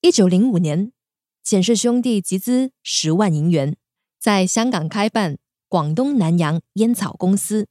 [0.00, 0.90] 一九零五年，
[1.42, 3.76] 简氏兄弟集资十万银元，
[4.20, 7.66] 在香港开办广东南洋烟草公司。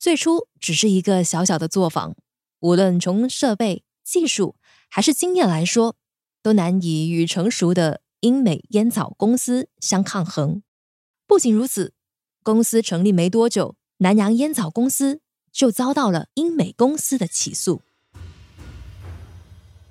[0.00, 2.16] 最初只是一个小小的作坊，
[2.58, 4.56] 无论从设备、技术
[4.90, 5.94] 还是经验来说，
[6.42, 10.62] 都难以与成熟的英美烟草公司相抗衡。
[11.28, 11.94] 不仅如此，
[12.42, 15.20] 公司成立没多久，南洋烟草公司
[15.52, 17.82] 就遭到了英美公司的起诉，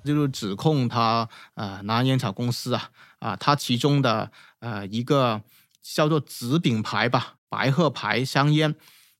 [0.06, 5.42] 就是指控他呃南烟草公司啊啊，他其中的呃一个
[5.82, 8.74] 叫做紫品牌吧，白鹤牌香烟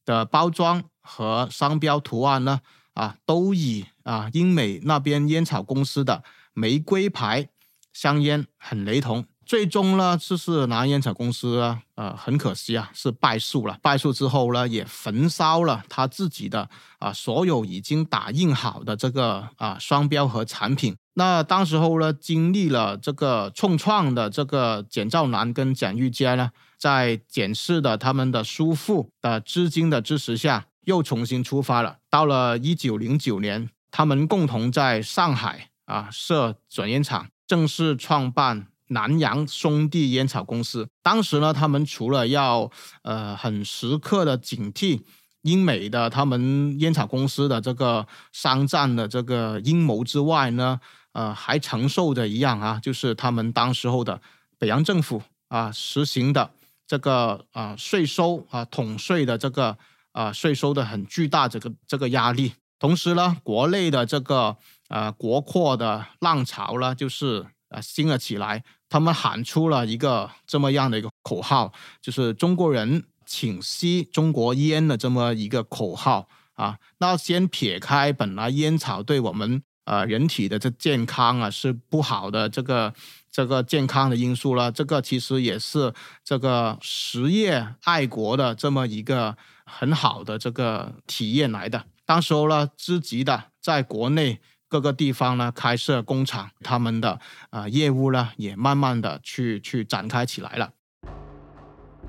[0.05, 2.61] 的包装和商标图案呢
[2.95, 6.23] 啊，都以啊英美那边烟草公司的
[6.55, 7.49] 玫瑰牌
[7.93, 9.27] 香烟很雷同。
[9.47, 13.79] 最终呢，就是南烟草公司啊，呃，很可惜啊，是败诉了。
[13.81, 20.97] 败诉之后呢，也焚烧了他自己的啊所有已经打印好的这个啊商标和产品。
[21.15, 31.99] 那当时候呢，经历了这个重创的这个简兆南跟简玉佳呢，在简氏的他们的叔父的资金的支持下，又重新出发了。
[32.11, 38.67] 到了一九零九年，他们共同在上海啊设转烟厂，正式创办。
[38.89, 42.71] 南洋兄弟烟草公司，当时呢，他们除了要
[43.03, 45.03] 呃很时刻的警惕
[45.43, 50.81] 英美的他们烟草公司的这个商战的这个阴谋之外呢，
[51.13, 54.21] 呃，还承受着一样啊，就是他们当时候的
[54.59, 56.51] 北洋政府啊实行的
[56.87, 59.77] 这个啊税收啊统税的这个
[60.13, 64.57] 啊税收的很巨大这个这个压力，同时呢，国内的这个
[64.89, 68.65] 呃国货的浪潮呢，就是呃兴了起来。
[68.89, 76.79] 他们喊出了一个这么样的一个口号，就是中国人请吸中国烟的这么一个口号啊。
[76.99, 82.95] 那先撇开本来烟草对我们呃人体的这健康啊是不好的这个
[83.31, 91.85] 这个健康的因素了，这个其实也是这个实业爱国的这么一个很好的这个体验来的。
[92.05, 94.41] 当时候呢，积极的在国内。
[94.77, 100.71] 各个地方呢开设工厂，他们的啊业务呢也慢慢的去去展开起来了。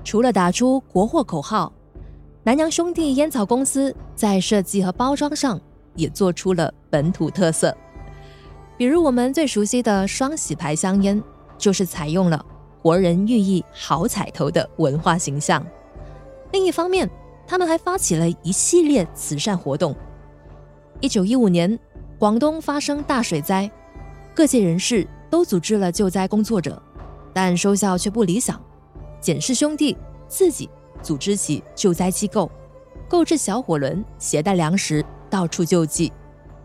[0.04, 1.72] 除了打出国货口号，
[2.42, 5.58] 南洋兄弟烟草公司在设计和包装上
[5.94, 7.74] 也做出了本土特色。
[8.76, 11.22] 比如我们最熟悉的双喜牌香烟，
[11.56, 12.44] 就是采用了
[12.82, 15.66] 活人寓意好彩头的文化形象。
[16.52, 17.08] 另一方面，
[17.46, 19.96] 他们还发起了一系列慈善活动。
[21.00, 21.78] 一九一五年。
[22.18, 23.70] 广东发生大水灾，
[24.34, 26.82] 各界人士都组织了救灾工作者，
[27.32, 28.60] 但收效却不理想。
[29.20, 30.68] 简氏兄弟自己
[31.00, 32.50] 组织起救灾机构，
[33.08, 36.12] 购置小火轮，携带粮食到处救济。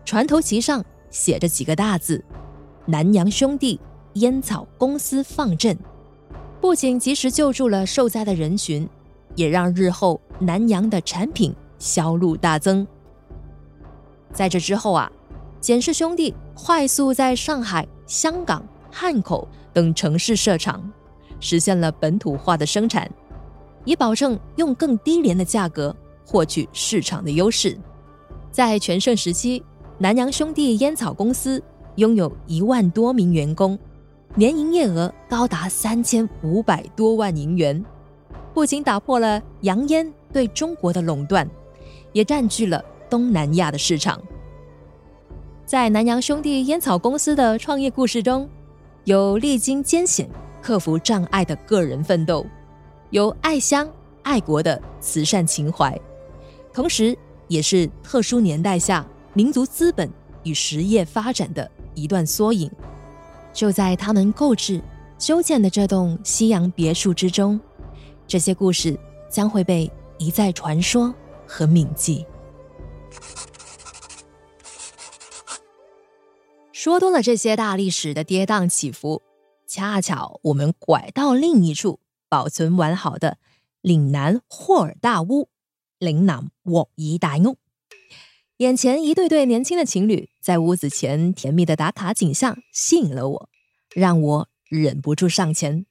[0.03, 2.23] 船头旗上写着几个大字
[2.87, 3.79] ：“南洋兄弟
[4.13, 5.77] 烟草公司放赈”，
[6.59, 8.89] 不仅及时救助了受灾的人群，
[9.35, 12.87] 也让日后南洋的产品销路大增。
[14.31, 15.11] 在这之后啊。
[15.63, 20.91] 简氏兄弟快速在上海、香港、汉口等城市设厂，
[21.39, 23.09] 实现了本土化的生产，
[23.85, 25.95] 以保证用更低廉的价格
[26.25, 27.79] 获取市场的优势。
[28.51, 29.63] 在全盛时期，
[29.97, 31.63] 南洋兄弟烟草公司
[31.95, 33.79] 拥有一万多名员工，
[34.35, 37.81] 年营业额高达三千五百多万银元，
[38.53, 41.49] 不仅打破了洋烟对中国的垄断，
[42.11, 44.21] 也占据了东南亚的市场。
[45.65, 48.47] 在南洋兄弟烟草公司的创业故事中，
[49.05, 50.29] 有历经艰险、
[50.61, 52.45] 克服障碍的个人奋斗，
[53.11, 53.89] 有爱乡
[54.23, 55.97] 爱国的慈善情怀，
[56.73, 60.09] 同时也是特殊年代下民族资本
[60.43, 62.69] 与实业发展的一段缩影。
[63.53, 64.81] 就在他们购置、
[65.17, 67.59] 修建的这栋西洋别墅之中，
[68.27, 68.99] 这些故事
[69.29, 71.13] 将会被一再传说
[71.47, 72.25] 和铭记。
[76.83, 79.21] 说多了这些大历史的跌宕起伏，
[79.65, 83.37] 恰巧我们拐到另一处保存完好的
[83.79, 85.47] 岭南霍尔大屋——
[85.97, 87.55] 岭南沃伊大屋。
[88.57, 93.49] 眼前一对对年轻的情侣在屋子前甜蜜的打卡景象吸引了我，
[93.95, 95.85] 让我忍不住上前。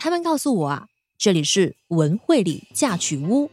[0.00, 3.48] 他们告诉我啊，这里是文惠里嫁娶屋。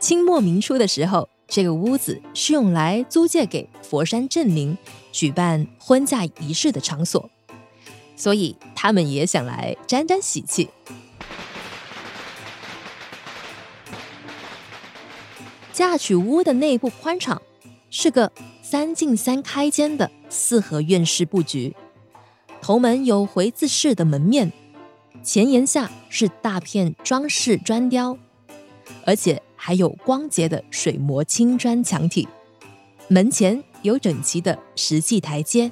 [0.00, 4.76] 清末明初的时候，这个屋子是用来租借给佛山镇民
[5.18, 7.28] 举办婚嫁仪式的场所，
[8.14, 10.70] 所以他们也想来沾沾喜气。
[15.72, 17.42] 嫁娶屋的内部宽敞，
[17.90, 18.30] 是个
[18.62, 21.74] 三进三开间的四合院式布局。
[22.62, 24.52] 头门有回字式的门面，
[25.24, 28.16] 前檐下是大片装饰砖雕，
[29.04, 32.28] 而且还有光洁的水磨青砖墙体。
[33.08, 35.70] 门前有整齐的石砌台阶，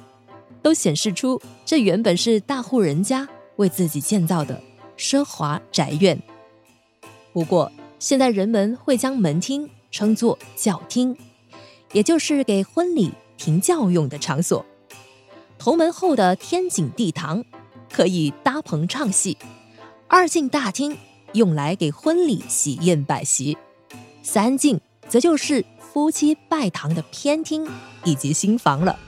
[0.61, 3.27] 都显示出这原本是大户人家
[3.57, 4.61] 为自己建造的
[4.97, 6.21] 奢华宅院。
[7.33, 9.69] 不过，现在人们会将门厅。
[9.89, 11.17] 称作教厅，
[11.93, 14.63] 也就是给婚礼停教用的场所。
[15.57, 17.43] 头门后的天井地堂
[17.89, 19.37] 可以搭棚唱戏，
[20.09, 20.95] 二进大厅
[21.31, 23.57] 用来给婚礼喜宴摆席，
[24.21, 25.65] 三进则就是
[25.97, 27.67] 夫妻拜堂的偏厅
[28.05, 28.99] 以及新房了。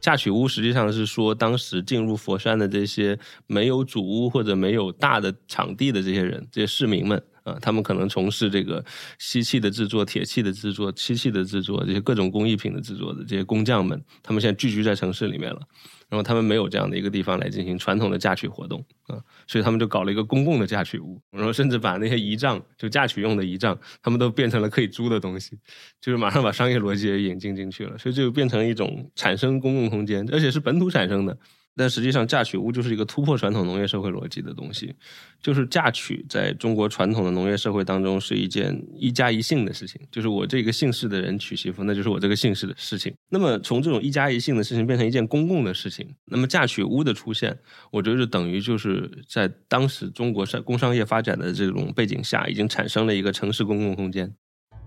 [0.00, 3.16] 嫁娶屋实际上是说，当时进入佛山的这些
[3.46, 7.22] 没有主屋或者没有大的场地的这些人，这些市民们。
[7.44, 8.84] 啊，他们可能从事这个
[9.20, 15.60] 锡器的制作、铁器的制作、漆器的制作，这些各种工艺品的制作的这些工匠们，他们现在聚居在城市里面了。
[16.08, 25.58] 然后他们没有这样的一个地方来进行传统的嫁娶活动啊，所以他们就搞了一个公共的嫁娶屋，然后甚至把那些仪仗，就嫁娶用的仪仗，他们都变成了可以租的东西，
[26.00, 31.36] 就是马上把商业逻辑也引进进去了，所以就变成一种产生公共空间，而且是本土产生的。
[31.76, 34.94] 但实际上，嫁娶屋就是一个突破传统农业社会逻辑的东西。
[35.42, 43.14] 就是嫁娶在中国传统的农业社会当中是一件一家一姓的事情，就是我这个姓氏的人娶媳妇，那就是我这个姓氏的事情。
[43.28, 47.56] 那么从这种一家一姓的事情变成一件公共的事情，那么嫁娶屋的出现，
[47.92, 54.34] 我觉得就等于就是在当时中国商工商业发展的这种背景下，已经产生了一个城市公共空间。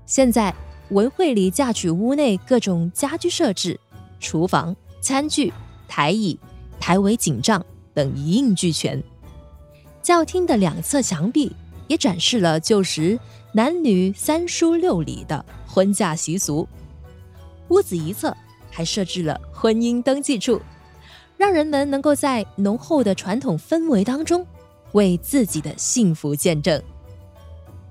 [0.05, 0.53] 现在
[0.89, 3.79] 文会里嫁娶屋内各种家居设置、
[4.19, 5.53] 厨房、餐具、
[5.87, 6.37] 台椅。
[6.79, 7.63] 台围锦帐
[7.93, 9.03] 等一应俱全，
[10.01, 11.51] 教厅的两侧墙壁
[11.87, 13.19] 也展示了旧时
[13.51, 16.67] 男女三书六礼的婚嫁习俗。
[17.67, 18.35] 屋子一侧
[18.71, 20.59] 还设置了婚姻登记处，
[21.37, 24.45] 让人们能够在浓厚的传统氛围当中
[24.93, 26.81] 为自己的幸福见证。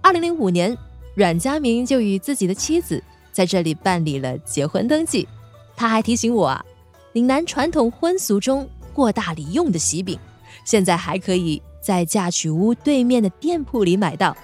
[0.01, 0.77] 二零零五年，
[1.15, 5.29] 阮家明就与自己的妻子在这里办理了结婚登记。
[5.77, 6.65] 他还提醒我啊，
[7.13, 8.69] 岭南传统婚俗中。
[8.99, 10.19] 过大礼用的喜饼，
[10.65, 14.37] 现在还可以在嫁娶屋对面的店铺里买到。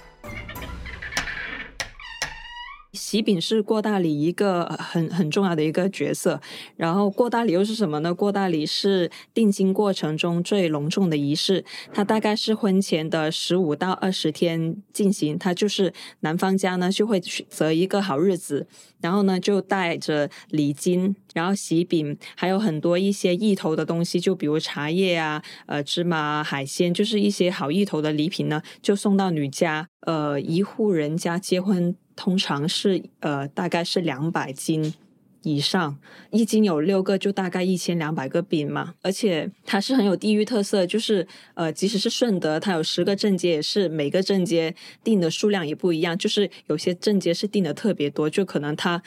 [3.15, 6.41] 喜饼是过大礼一个很很重要的一个角色，
[6.77, 8.12] 然后过大礼又是什么呢？
[8.12, 15.93] 过大礼是定亲过程中最隆重的仪式，它大概是婚前的十五到二十天进行，它就是
[16.23, 18.67] 男方家呢就会选择一个好日子，
[19.01, 29.87] 然后呢就带着礼金，然后喜饼，还有很多一些意头的东西，就比如茶叶啊、呃芝麻、海鲜，就是一些好意头的礼品呢，就送到女家。
[30.01, 31.97] 呃，一户人家结婚。
[32.17, 34.95] 通常是呃，大概是两百斤
[35.43, 35.99] 以上，
[36.31, 38.95] 一斤有六个，就大概一千两百个饼嘛。
[39.03, 46.17] 而且它是很有地域特色，就是呃，即使是顺德，它有十个镇街，也是每个镇街订的数量也不一样。
[46.17, 49.03] 就是有些镇街是订的特别多，就可能它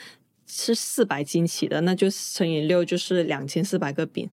[0.46, 4.30] 是四百斤起的，那就乘以六就是两千四百个饼。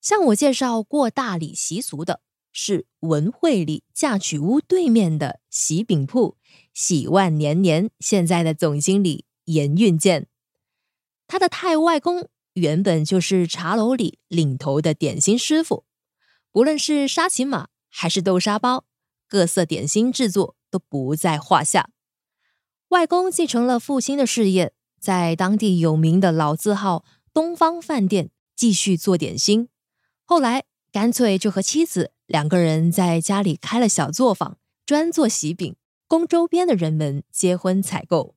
[0.00, 2.20] 向我介绍过大礼习俗的
[2.52, 6.36] 是文惠里嫁娶屋对面的喜饼铺。
[6.76, 10.26] 喜万年年现在的总经理严运健，
[11.26, 15.86] 他的太外公原本就是茶楼里领头的点心师傅，
[16.52, 18.84] 不论是沙琪玛还是豆沙包，
[19.26, 21.88] 各色点心制作都不在话下。
[22.88, 29.70] 外公继承了父亲的事业，在当地有名的老字号东方饭店继续做点心，
[30.26, 35.74] 后来干脆就和妻子两个人在家里开了小作坊，专做喜饼。
[36.06, 38.35] 供周边的人们结婚采购。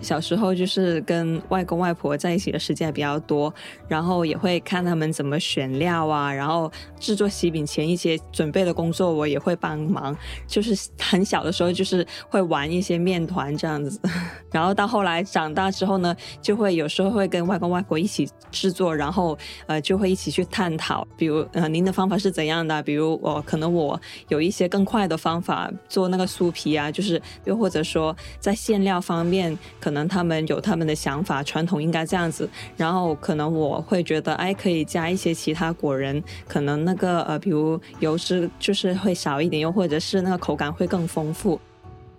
[0.00, 3.52] 小时候就是跟外公外婆在一起的时间比较多，
[3.86, 10.16] 然后也会看他们怎么选料啊，然后制作喜饼前一些准备的工作我也会帮忙。
[10.46, 14.00] 就是很小的时候就是会玩一些面团这样子，
[14.50, 19.36] 然后到后来长大之后呢，就会有时候会跟外公外婆一起制作，然后
[19.66, 22.82] 呃就会一起去探讨，比如呃您的方法是怎样的？
[22.82, 29.89] 比如我可能我有一些更快的方法做那个酥皮啊，就是又或者说在馅料方面可。
[29.90, 41.60] 可能他们有他们的想法，传统应该这样子，然后可能我会觉得，哎，可以加一些其他果仁，可能那个呃，比如油脂就是会少一点，又或者是那个口感会更丰富。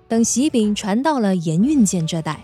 [0.10, 2.44] 等喜饼传到了盐运健这代，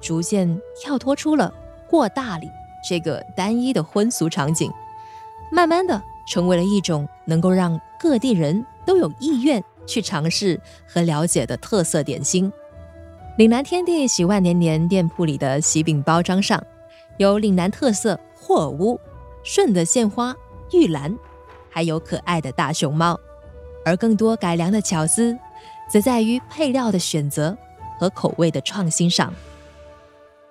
[0.00, 1.54] 逐渐跳脱出了
[1.88, 2.48] 过大礼
[2.88, 4.68] 这个单一的婚俗场景，
[5.52, 12.52] 慢慢的成为了一种能够让各地人都有意愿去尝试和了解的特色点心。
[13.36, 16.62] 岭南天地喜万年年店铺里的喜饼包装上，
[17.18, 18.98] 有岭南特色霍尔乌、
[19.44, 20.34] 顺德献花
[20.72, 21.14] 玉兰，
[21.68, 23.20] 还有可爱的大熊猫。
[23.84, 25.36] 而更多改良的巧思，
[25.86, 27.54] 则在于配料的选择
[28.00, 29.30] 和口味的创新上。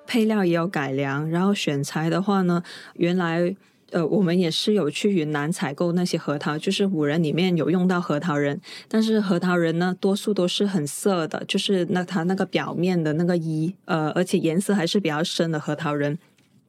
[0.05, 2.61] 配料也有改良，然后选材的话呢，
[2.93, 3.55] 原来
[3.91, 16.17] 呃我们也是有去云南采购那些核桃，就是五仁里面有用到核桃仁，但是核桃仁呢多数都是很涩的，就是那它那个表面的那个衣，呃，而且颜色还是比较深的核桃仁，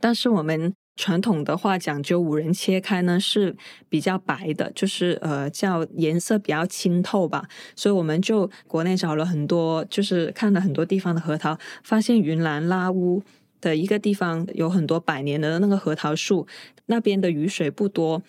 [0.00, 0.72] 但是我们。
[0.98, 3.54] 传统的话讲究五仁切开呢是
[3.86, 13.22] 比较白的，就是呃叫颜色比较清透吧，所以我们就国内找了很多，就是看了很多地方的核桃，发现云南拉乌
[13.60, 16.46] 的一个地方有很多百年的那个核桃树，
[16.86, 18.22] 那边的雨水不多。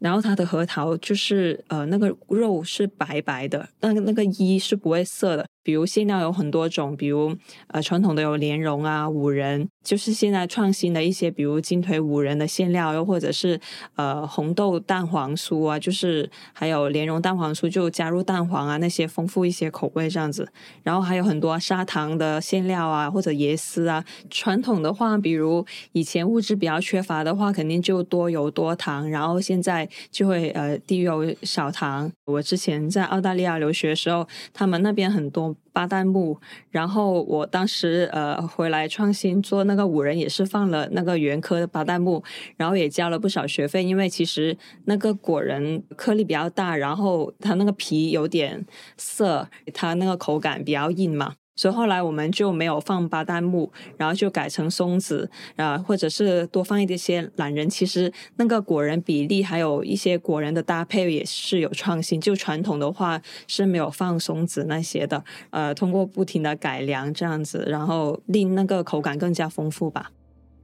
[0.00, 5.46] 然后它的核桃就是呃那个肉是白白的，那个那个衣是不会涩的。
[5.64, 7.34] 比如馅料有很多种，比如
[7.68, 13.58] 呃传统的有莲蓉啊、五仁，就是现在创新的一些，比如金腿五仁的馅料，又或者是
[13.96, 20.46] 呃红豆蛋黄酥啊，就是还有莲蓉蛋黄酥就加入蛋黄啊那些丰富一些口味这样子。
[20.82, 24.04] 然后还有很多砂糖的馅料啊，或者椰丝啊。
[24.28, 32.12] 传统的话，比如以前物质比较缺乏的话，肯定就多油多糖，然后现在就会呃低油少糖。
[32.26, 35.53] 我之前在澳大利亚留学的时候，他们那边很多。
[35.72, 36.38] 巴旦木，
[36.70, 42.22] 然后我当时呃回来创新做那个五仁，也是放了那个原科的巴旦木，
[42.56, 48.64] 然后也交了不少学费，因为其实那个果仁颗粒比较大，然后它那个皮有点
[48.96, 51.34] 涩，它那个口感比较硬嘛。
[51.56, 57.70] 所以后来我们就没有放巴旦木，然后就改成松子啊，或者是多放一点些懒人。
[57.70, 62.20] 其实那个果仁比例还有一些果仁的搭配也是有创新。
[62.20, 70.10] 就传统的话是没有放松子那些的，呃，通过不停的改良这样子，然后令那个口感更加丰富吧。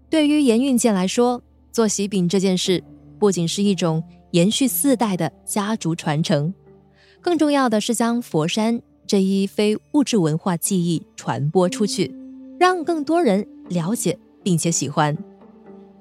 [0.09, 2.82] 对于盐运健来说，做喜饼这件事
[3.18, 6.53] 不仅是一种延续四代的家族传承，
[7.20, 8.82] 更重要的是将佛山。
[9.11, 12.15] 这一非物质文化技艺传播出去，
[12.61, 15.19] 让更多人了解并且喜欢。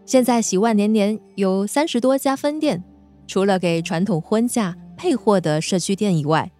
[0.05, 2.83] 现在喜万年年有三十多家分店，
[3.25, 6.51] 除了给传统婚嫁配货的社区店以外，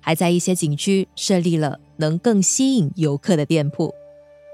[0.00, 3.92] 还在一些景区设立了能更吸引游客的店铺。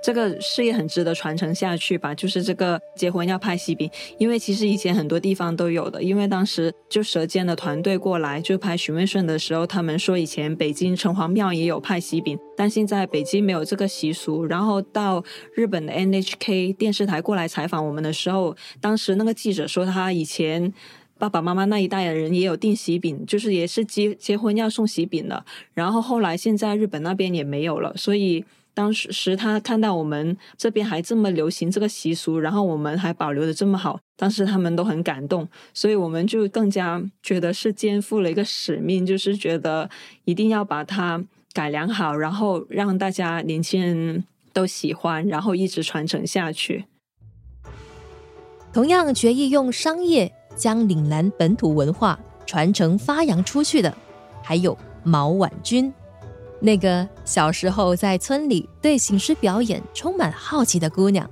[0.05, 2.15] 这个事业很值得传承下去吧？
[2.15, 6.03] 就是这个结婚要拍喜饼，因为其实以前很多地方都有的。
[6.03, 14.45] 因为当时就舌尖的团队过来就拍许魏顺的时候，他们说以前北京城隍庙也有派喜饼，但现在北京没有这个习俗。
[14.45, 15.25] 然后到
[15.55, 20.71] 日本的 NHK 电视台过来采访我们的时候，当时那个记者说他以前
[21.17, 25.47] 爸爸妈妈那一代的人也有订喜饼，就是也是结结婚要送喜饼的。
[25.73, 28.45] 然后后来现在日本那边也没有了，所以。
[28.75, 39.89] 当时他看到我们这边还这么流行这个习俗，然后我们还保留的这么好，当时他们都很感动，所以我们就更加觉得是肩负了一个使命，就是觉得
[40.25, 46.87] 一定要把它改良好，然后让大家年轻人都喜欢，然后一直传承下去。
[48.72, 53.97] 同样决意用商业将岭南本土文化传承发扬出去的，
[54.43, 55.95] 还有毛婉君。
[56.61, 61.29] 那个小时候在村里对醒狮表演充满好奇的姑娘，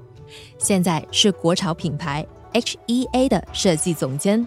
[0.58, 4.46] 现在是国潮品牌 H E A 的设计总监，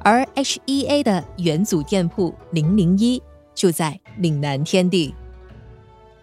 [0.00, 3.22] 而 H E A 的元祖店铺零零一
[3.54, 5.14] 就在岭南天地。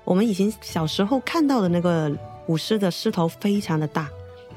[0.03, 2.15] 我们以前小时候看到的那个
[2.47, 4.07] 舞狮的狮头非常的大，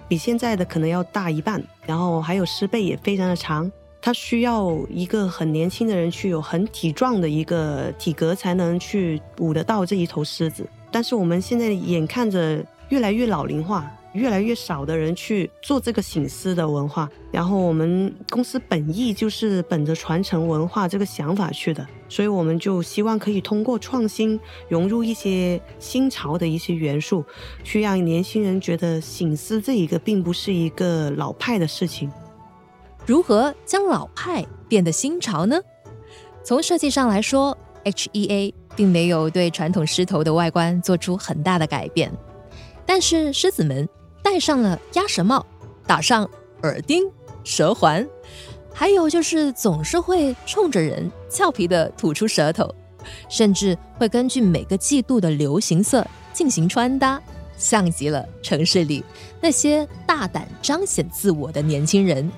[0.07, 3.71] 比现在的可能要大一半，然后还有狮背也非常的长。
[4.03, 10.67] 他需要一个很年轻的人去有很体壮的一个体格，才能去舞得到这一头狮子。
[10.91, 17.09] 但是我们现在眼看着越来越老龄化，越来越少的人去做这个醒狮的文化。
[17.31, 27.25] 然后我们公司本意就是本着传承文化这个想法去的，所以我们就希望可以通过创新融入一些新潮的一些元素，
[27.63, 32.11] 去让年轻人觉得醒狮这一个并不是一个老派的事情。
[33.07, 35.59] 如何将老派变得新潮呢？
[36.45, 42.11] 从设计上来说，H E A 并没有对传统狮头的外观做出很大的改变，
[42.87, 43.89] 但是狮子们
[44.23, 45.45] 戴上了鸭舌帽，
[45.87, 46.29] 打上
[46.63, 47.05] 耳钉、
[47.43, 48.07] 舌环，
[48.73, 52.73] 还有就是总是会冲着人俏皮的吐出舌头，
[53.29, 57.21] 甚至会根据每个季度的流行色进行穿搭，
[57.57, 59.05] 像极了城市里
[59.41, 62.31] 那些大胆彰显自我的年轻人。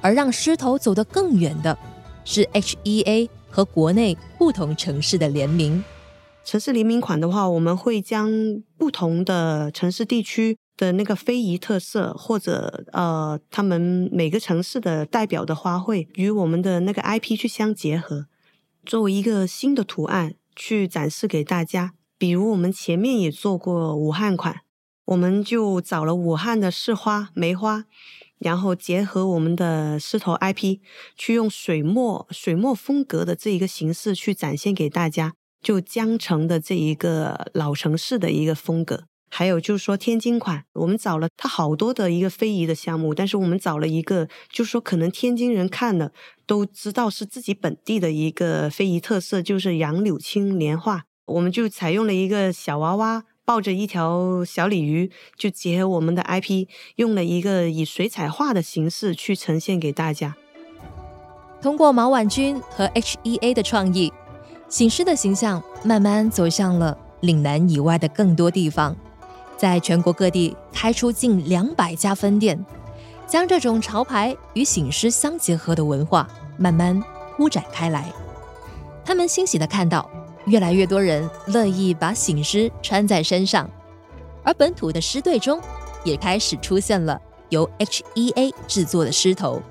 [0.00, 1.78] 而让狮头走得更远的，
[2.24, 5.82] 是 HEA 和国内不同城市的联名。
[6.44, 8.30] 城市联名款的话，我们会将
[8.76, 18.26] 不同的城市地区的那个非遗特色，或者呃，他们每个城市的代表的花卉，与我们的那个 IP 去相结合，
[18.86, 21.92] 作为一个新的图案去展示给大家。
[22.16, 24.60] 比如我们前面也做过武汉款，
[25.04, 27.84] 我们就找了武汉的市花梅花。
[28.38, 30.78] 然后结合我们的狮头 IP，
[31.16, 39.04] 去用水墨水墨风格的这一个形式去展现给大家，就江城的这一个老城市的一个风格。
[39.30, 46.12] 还有就是说天津款，我们找了它好多的一个非遗的项目，但是我们找了一个，就是说可能天津人看了
[46.46, 53.24] 都知道是自己本地的一个非遗特色，就是杨柳青年画，我们就采用了一个小娃娃。
[53.48, 60.36] 抱着一条小鲤鱼，就结合我们的 IP，用了一个以水彩画的形式去呈现给大家。
[61.62, 64.12] 通过毛婉君和 HEA 的创意，
[64.68, 68.94] 醒狮的形象慢慢走向了岭南以外的更多地方，
[69.56, 72.62] 在全国各地开出近两百家分店，
[73.26, 76.28] 将这种潮牌与醒狮相结合的文化
[76.58, 77.02] 慢慢
[77.38, 78.12] 铺展开来。
[79.06, 80.06] 他们欣喜地看到。
[80.48, 83.70] 越来越多人乐意把醒狮穿在身上，
[84.42, 85.60] 而本土的狮队中
[86.04, 87.20] 也开始出现了
[87.50, 89.62] 由 HEA 制作的狮头。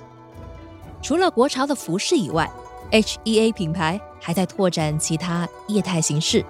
[1.01, 2.49] 除了国潮的服饰以外
[2.91, 6.45] ，HEA 品牌还在拓展其他业态形式，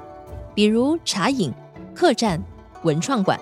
[0.53, 1.53] 比如茶饮、
[1.93, 2.41] 客栈、
[2.83, 3.39] 文创馆。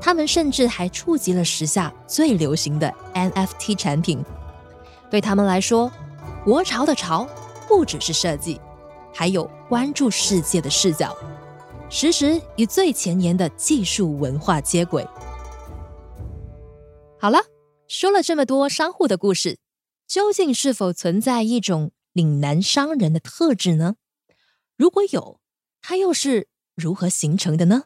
[0.00, 4.20] 他们甚至还触及了时下最流行的 NFT 产品。
[5.08, 5.92] 对他们来说，
[6.44, 7.24] 国潮的潮
[7.68, 8.60] 不只是设计。
[9.14, 11.16] 还有关注世界的视角，
[11.88, 15.02] 实时与最前沿的技术文化接轨。
[17.18, 17.38] 好了，
[17.88, 19.56] 说了这么多商户的故事，
[20.06, 23.94] 究竟是否存在一种岭南商人的特质呢？
[24.76, 25.40] 如果有，
[25.80, 27.84] 它又是如何形成的呢？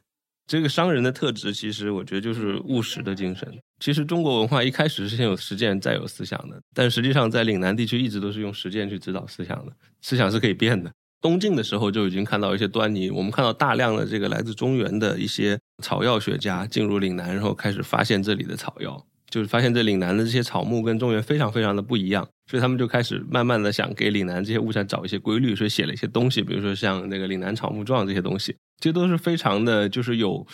[0.48, 3.60] 这个商人的特质，其实我觉得就是务实的精神。
[3.78, 9.72] 其实中国文化一开始是先有实践，再有思想的，但实际上在岭南地区一直都是用实践去指导思想的，
[10.02, 10.92] 思想是可以变的。
[11.20, 30.46] 东晋的时候就已经看到一些端倪，我们看到大量的这个来自中原的一些草药学家进入岭南，然后开始发现这里的草药，就是发现这岭南的这些草木跟中原非常非常的不一样，所以他们就开始慢慢的想给岭南这些物产找一些规律，所以写了一些东西，比如说像那个岭南草木状这些东西，这都是非常的就是有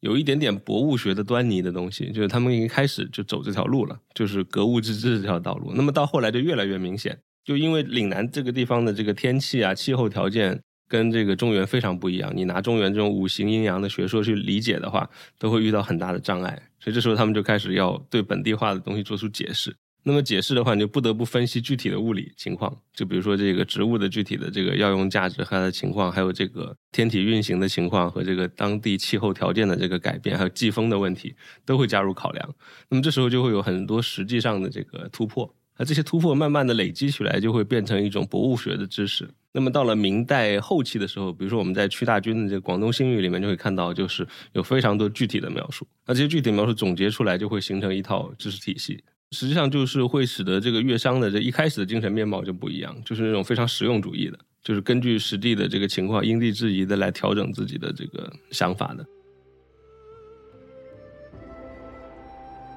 [0.00, 7.18] 有一点点博物学的端倪的东西，就是他们一开始就走这条路了，就是格物致知这条道路，那么到后来就越来越明显。
[7.48, 16.50] 就因为岭南这个地方的这个天气啊、气候条件跟这个中原非常不一样，你拿中原这种五行阴阳的学说去理解的话，都会遇到很大的障碍。
[16.78, 19.74] 所以这时候他们就开始要对本地化的东西做出解释。
[20.02, 31.34] 那么解释的话，你就不得不分析具体的物理情况，就比如说这个植物的具体的这个药用价值和它的情况，还有这个天体运行的情况和这个当地气候条件的这个改变，还有季风的问题，
[31.64, 32.54] 都会加入考量。
[32.90, 35.54] 那么这时候就会有很多实际上的这个突破。
[35.78, 39.28] 那这些突破慢慢的累积起来，就会变成一种博物学的知识。
[39.52, 45.86] 那么到了明代后期的时候，比如说我们在屈大均的这个《广东新语》里面就会看到，就是有非常多具体的描述。
[46.04, 49.02] 那这些具体描述总结出来，就会形成一套知识体系。
[49.30, 59.06] 实际上就是会使得这个乐商的这一开始的精神面貌就不一样，就是那种非常实用主义的，就是根据实地的这个情况因地制宜的来调整自己的这个想法的。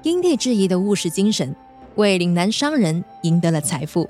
[0.04, 1.54] 因地制宜的务实精神。
[1.96, 4.08] 为岭南商人赢得了财富，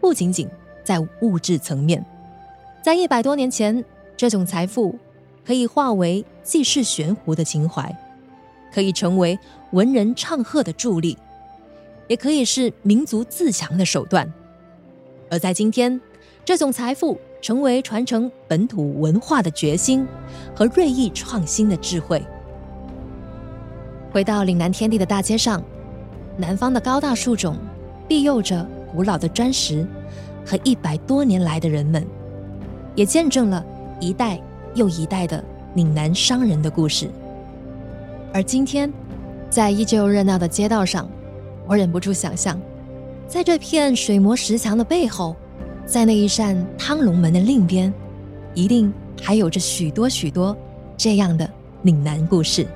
[0.00, 0.48] 不仅仅
[0.82, 2.04] 在物质层面，
[2.82, 3.84] 在一百多年前，
[4.16, 4.98] 这种财富
[5.44, 7.94] 可以化为济世悬壶的情怀，
[8.72, 9.38] 可以成为
[9.72, 11.18] 文人唱和的助力，
[12.08, 14.32] 也可以是民族自强的手段。
[15.30, 16.00] 而在今天，
[16.42, 20.06] 这种财富成为传承本土文化的决心
[20.56, 22.22] 和锐意创新的智慧。
[24.10, 25.62] 回到岭南天地的大街上。
[26.36, 27.56] 南方的高大树种，
[28.08, 29.86] 庇佑着古老的砖石
[30.44, 32.04] 和一百多年来的人们，
[32.96, 33.64] 也见证了
[34.00, 34.40] 一代
[34.74, 35.42] 又一代的
[35.74, 37.08] 岭南商人的故事。
[38.32, 38.92] 而今天，
[39.48, 41.08] 在依旧热闹的街道上，
[41.68, 42.60] 我忍不住想象，
[43.28, 45.36] 在这片水磨石墙的背后，
[45.86, 47.94] 在那一扇汤龙门的另一边，
[48.54, 50.56] 一定还有着许多许多
[50.96, 51.48] 这样的
[51.82, 52.66] 岭南故事。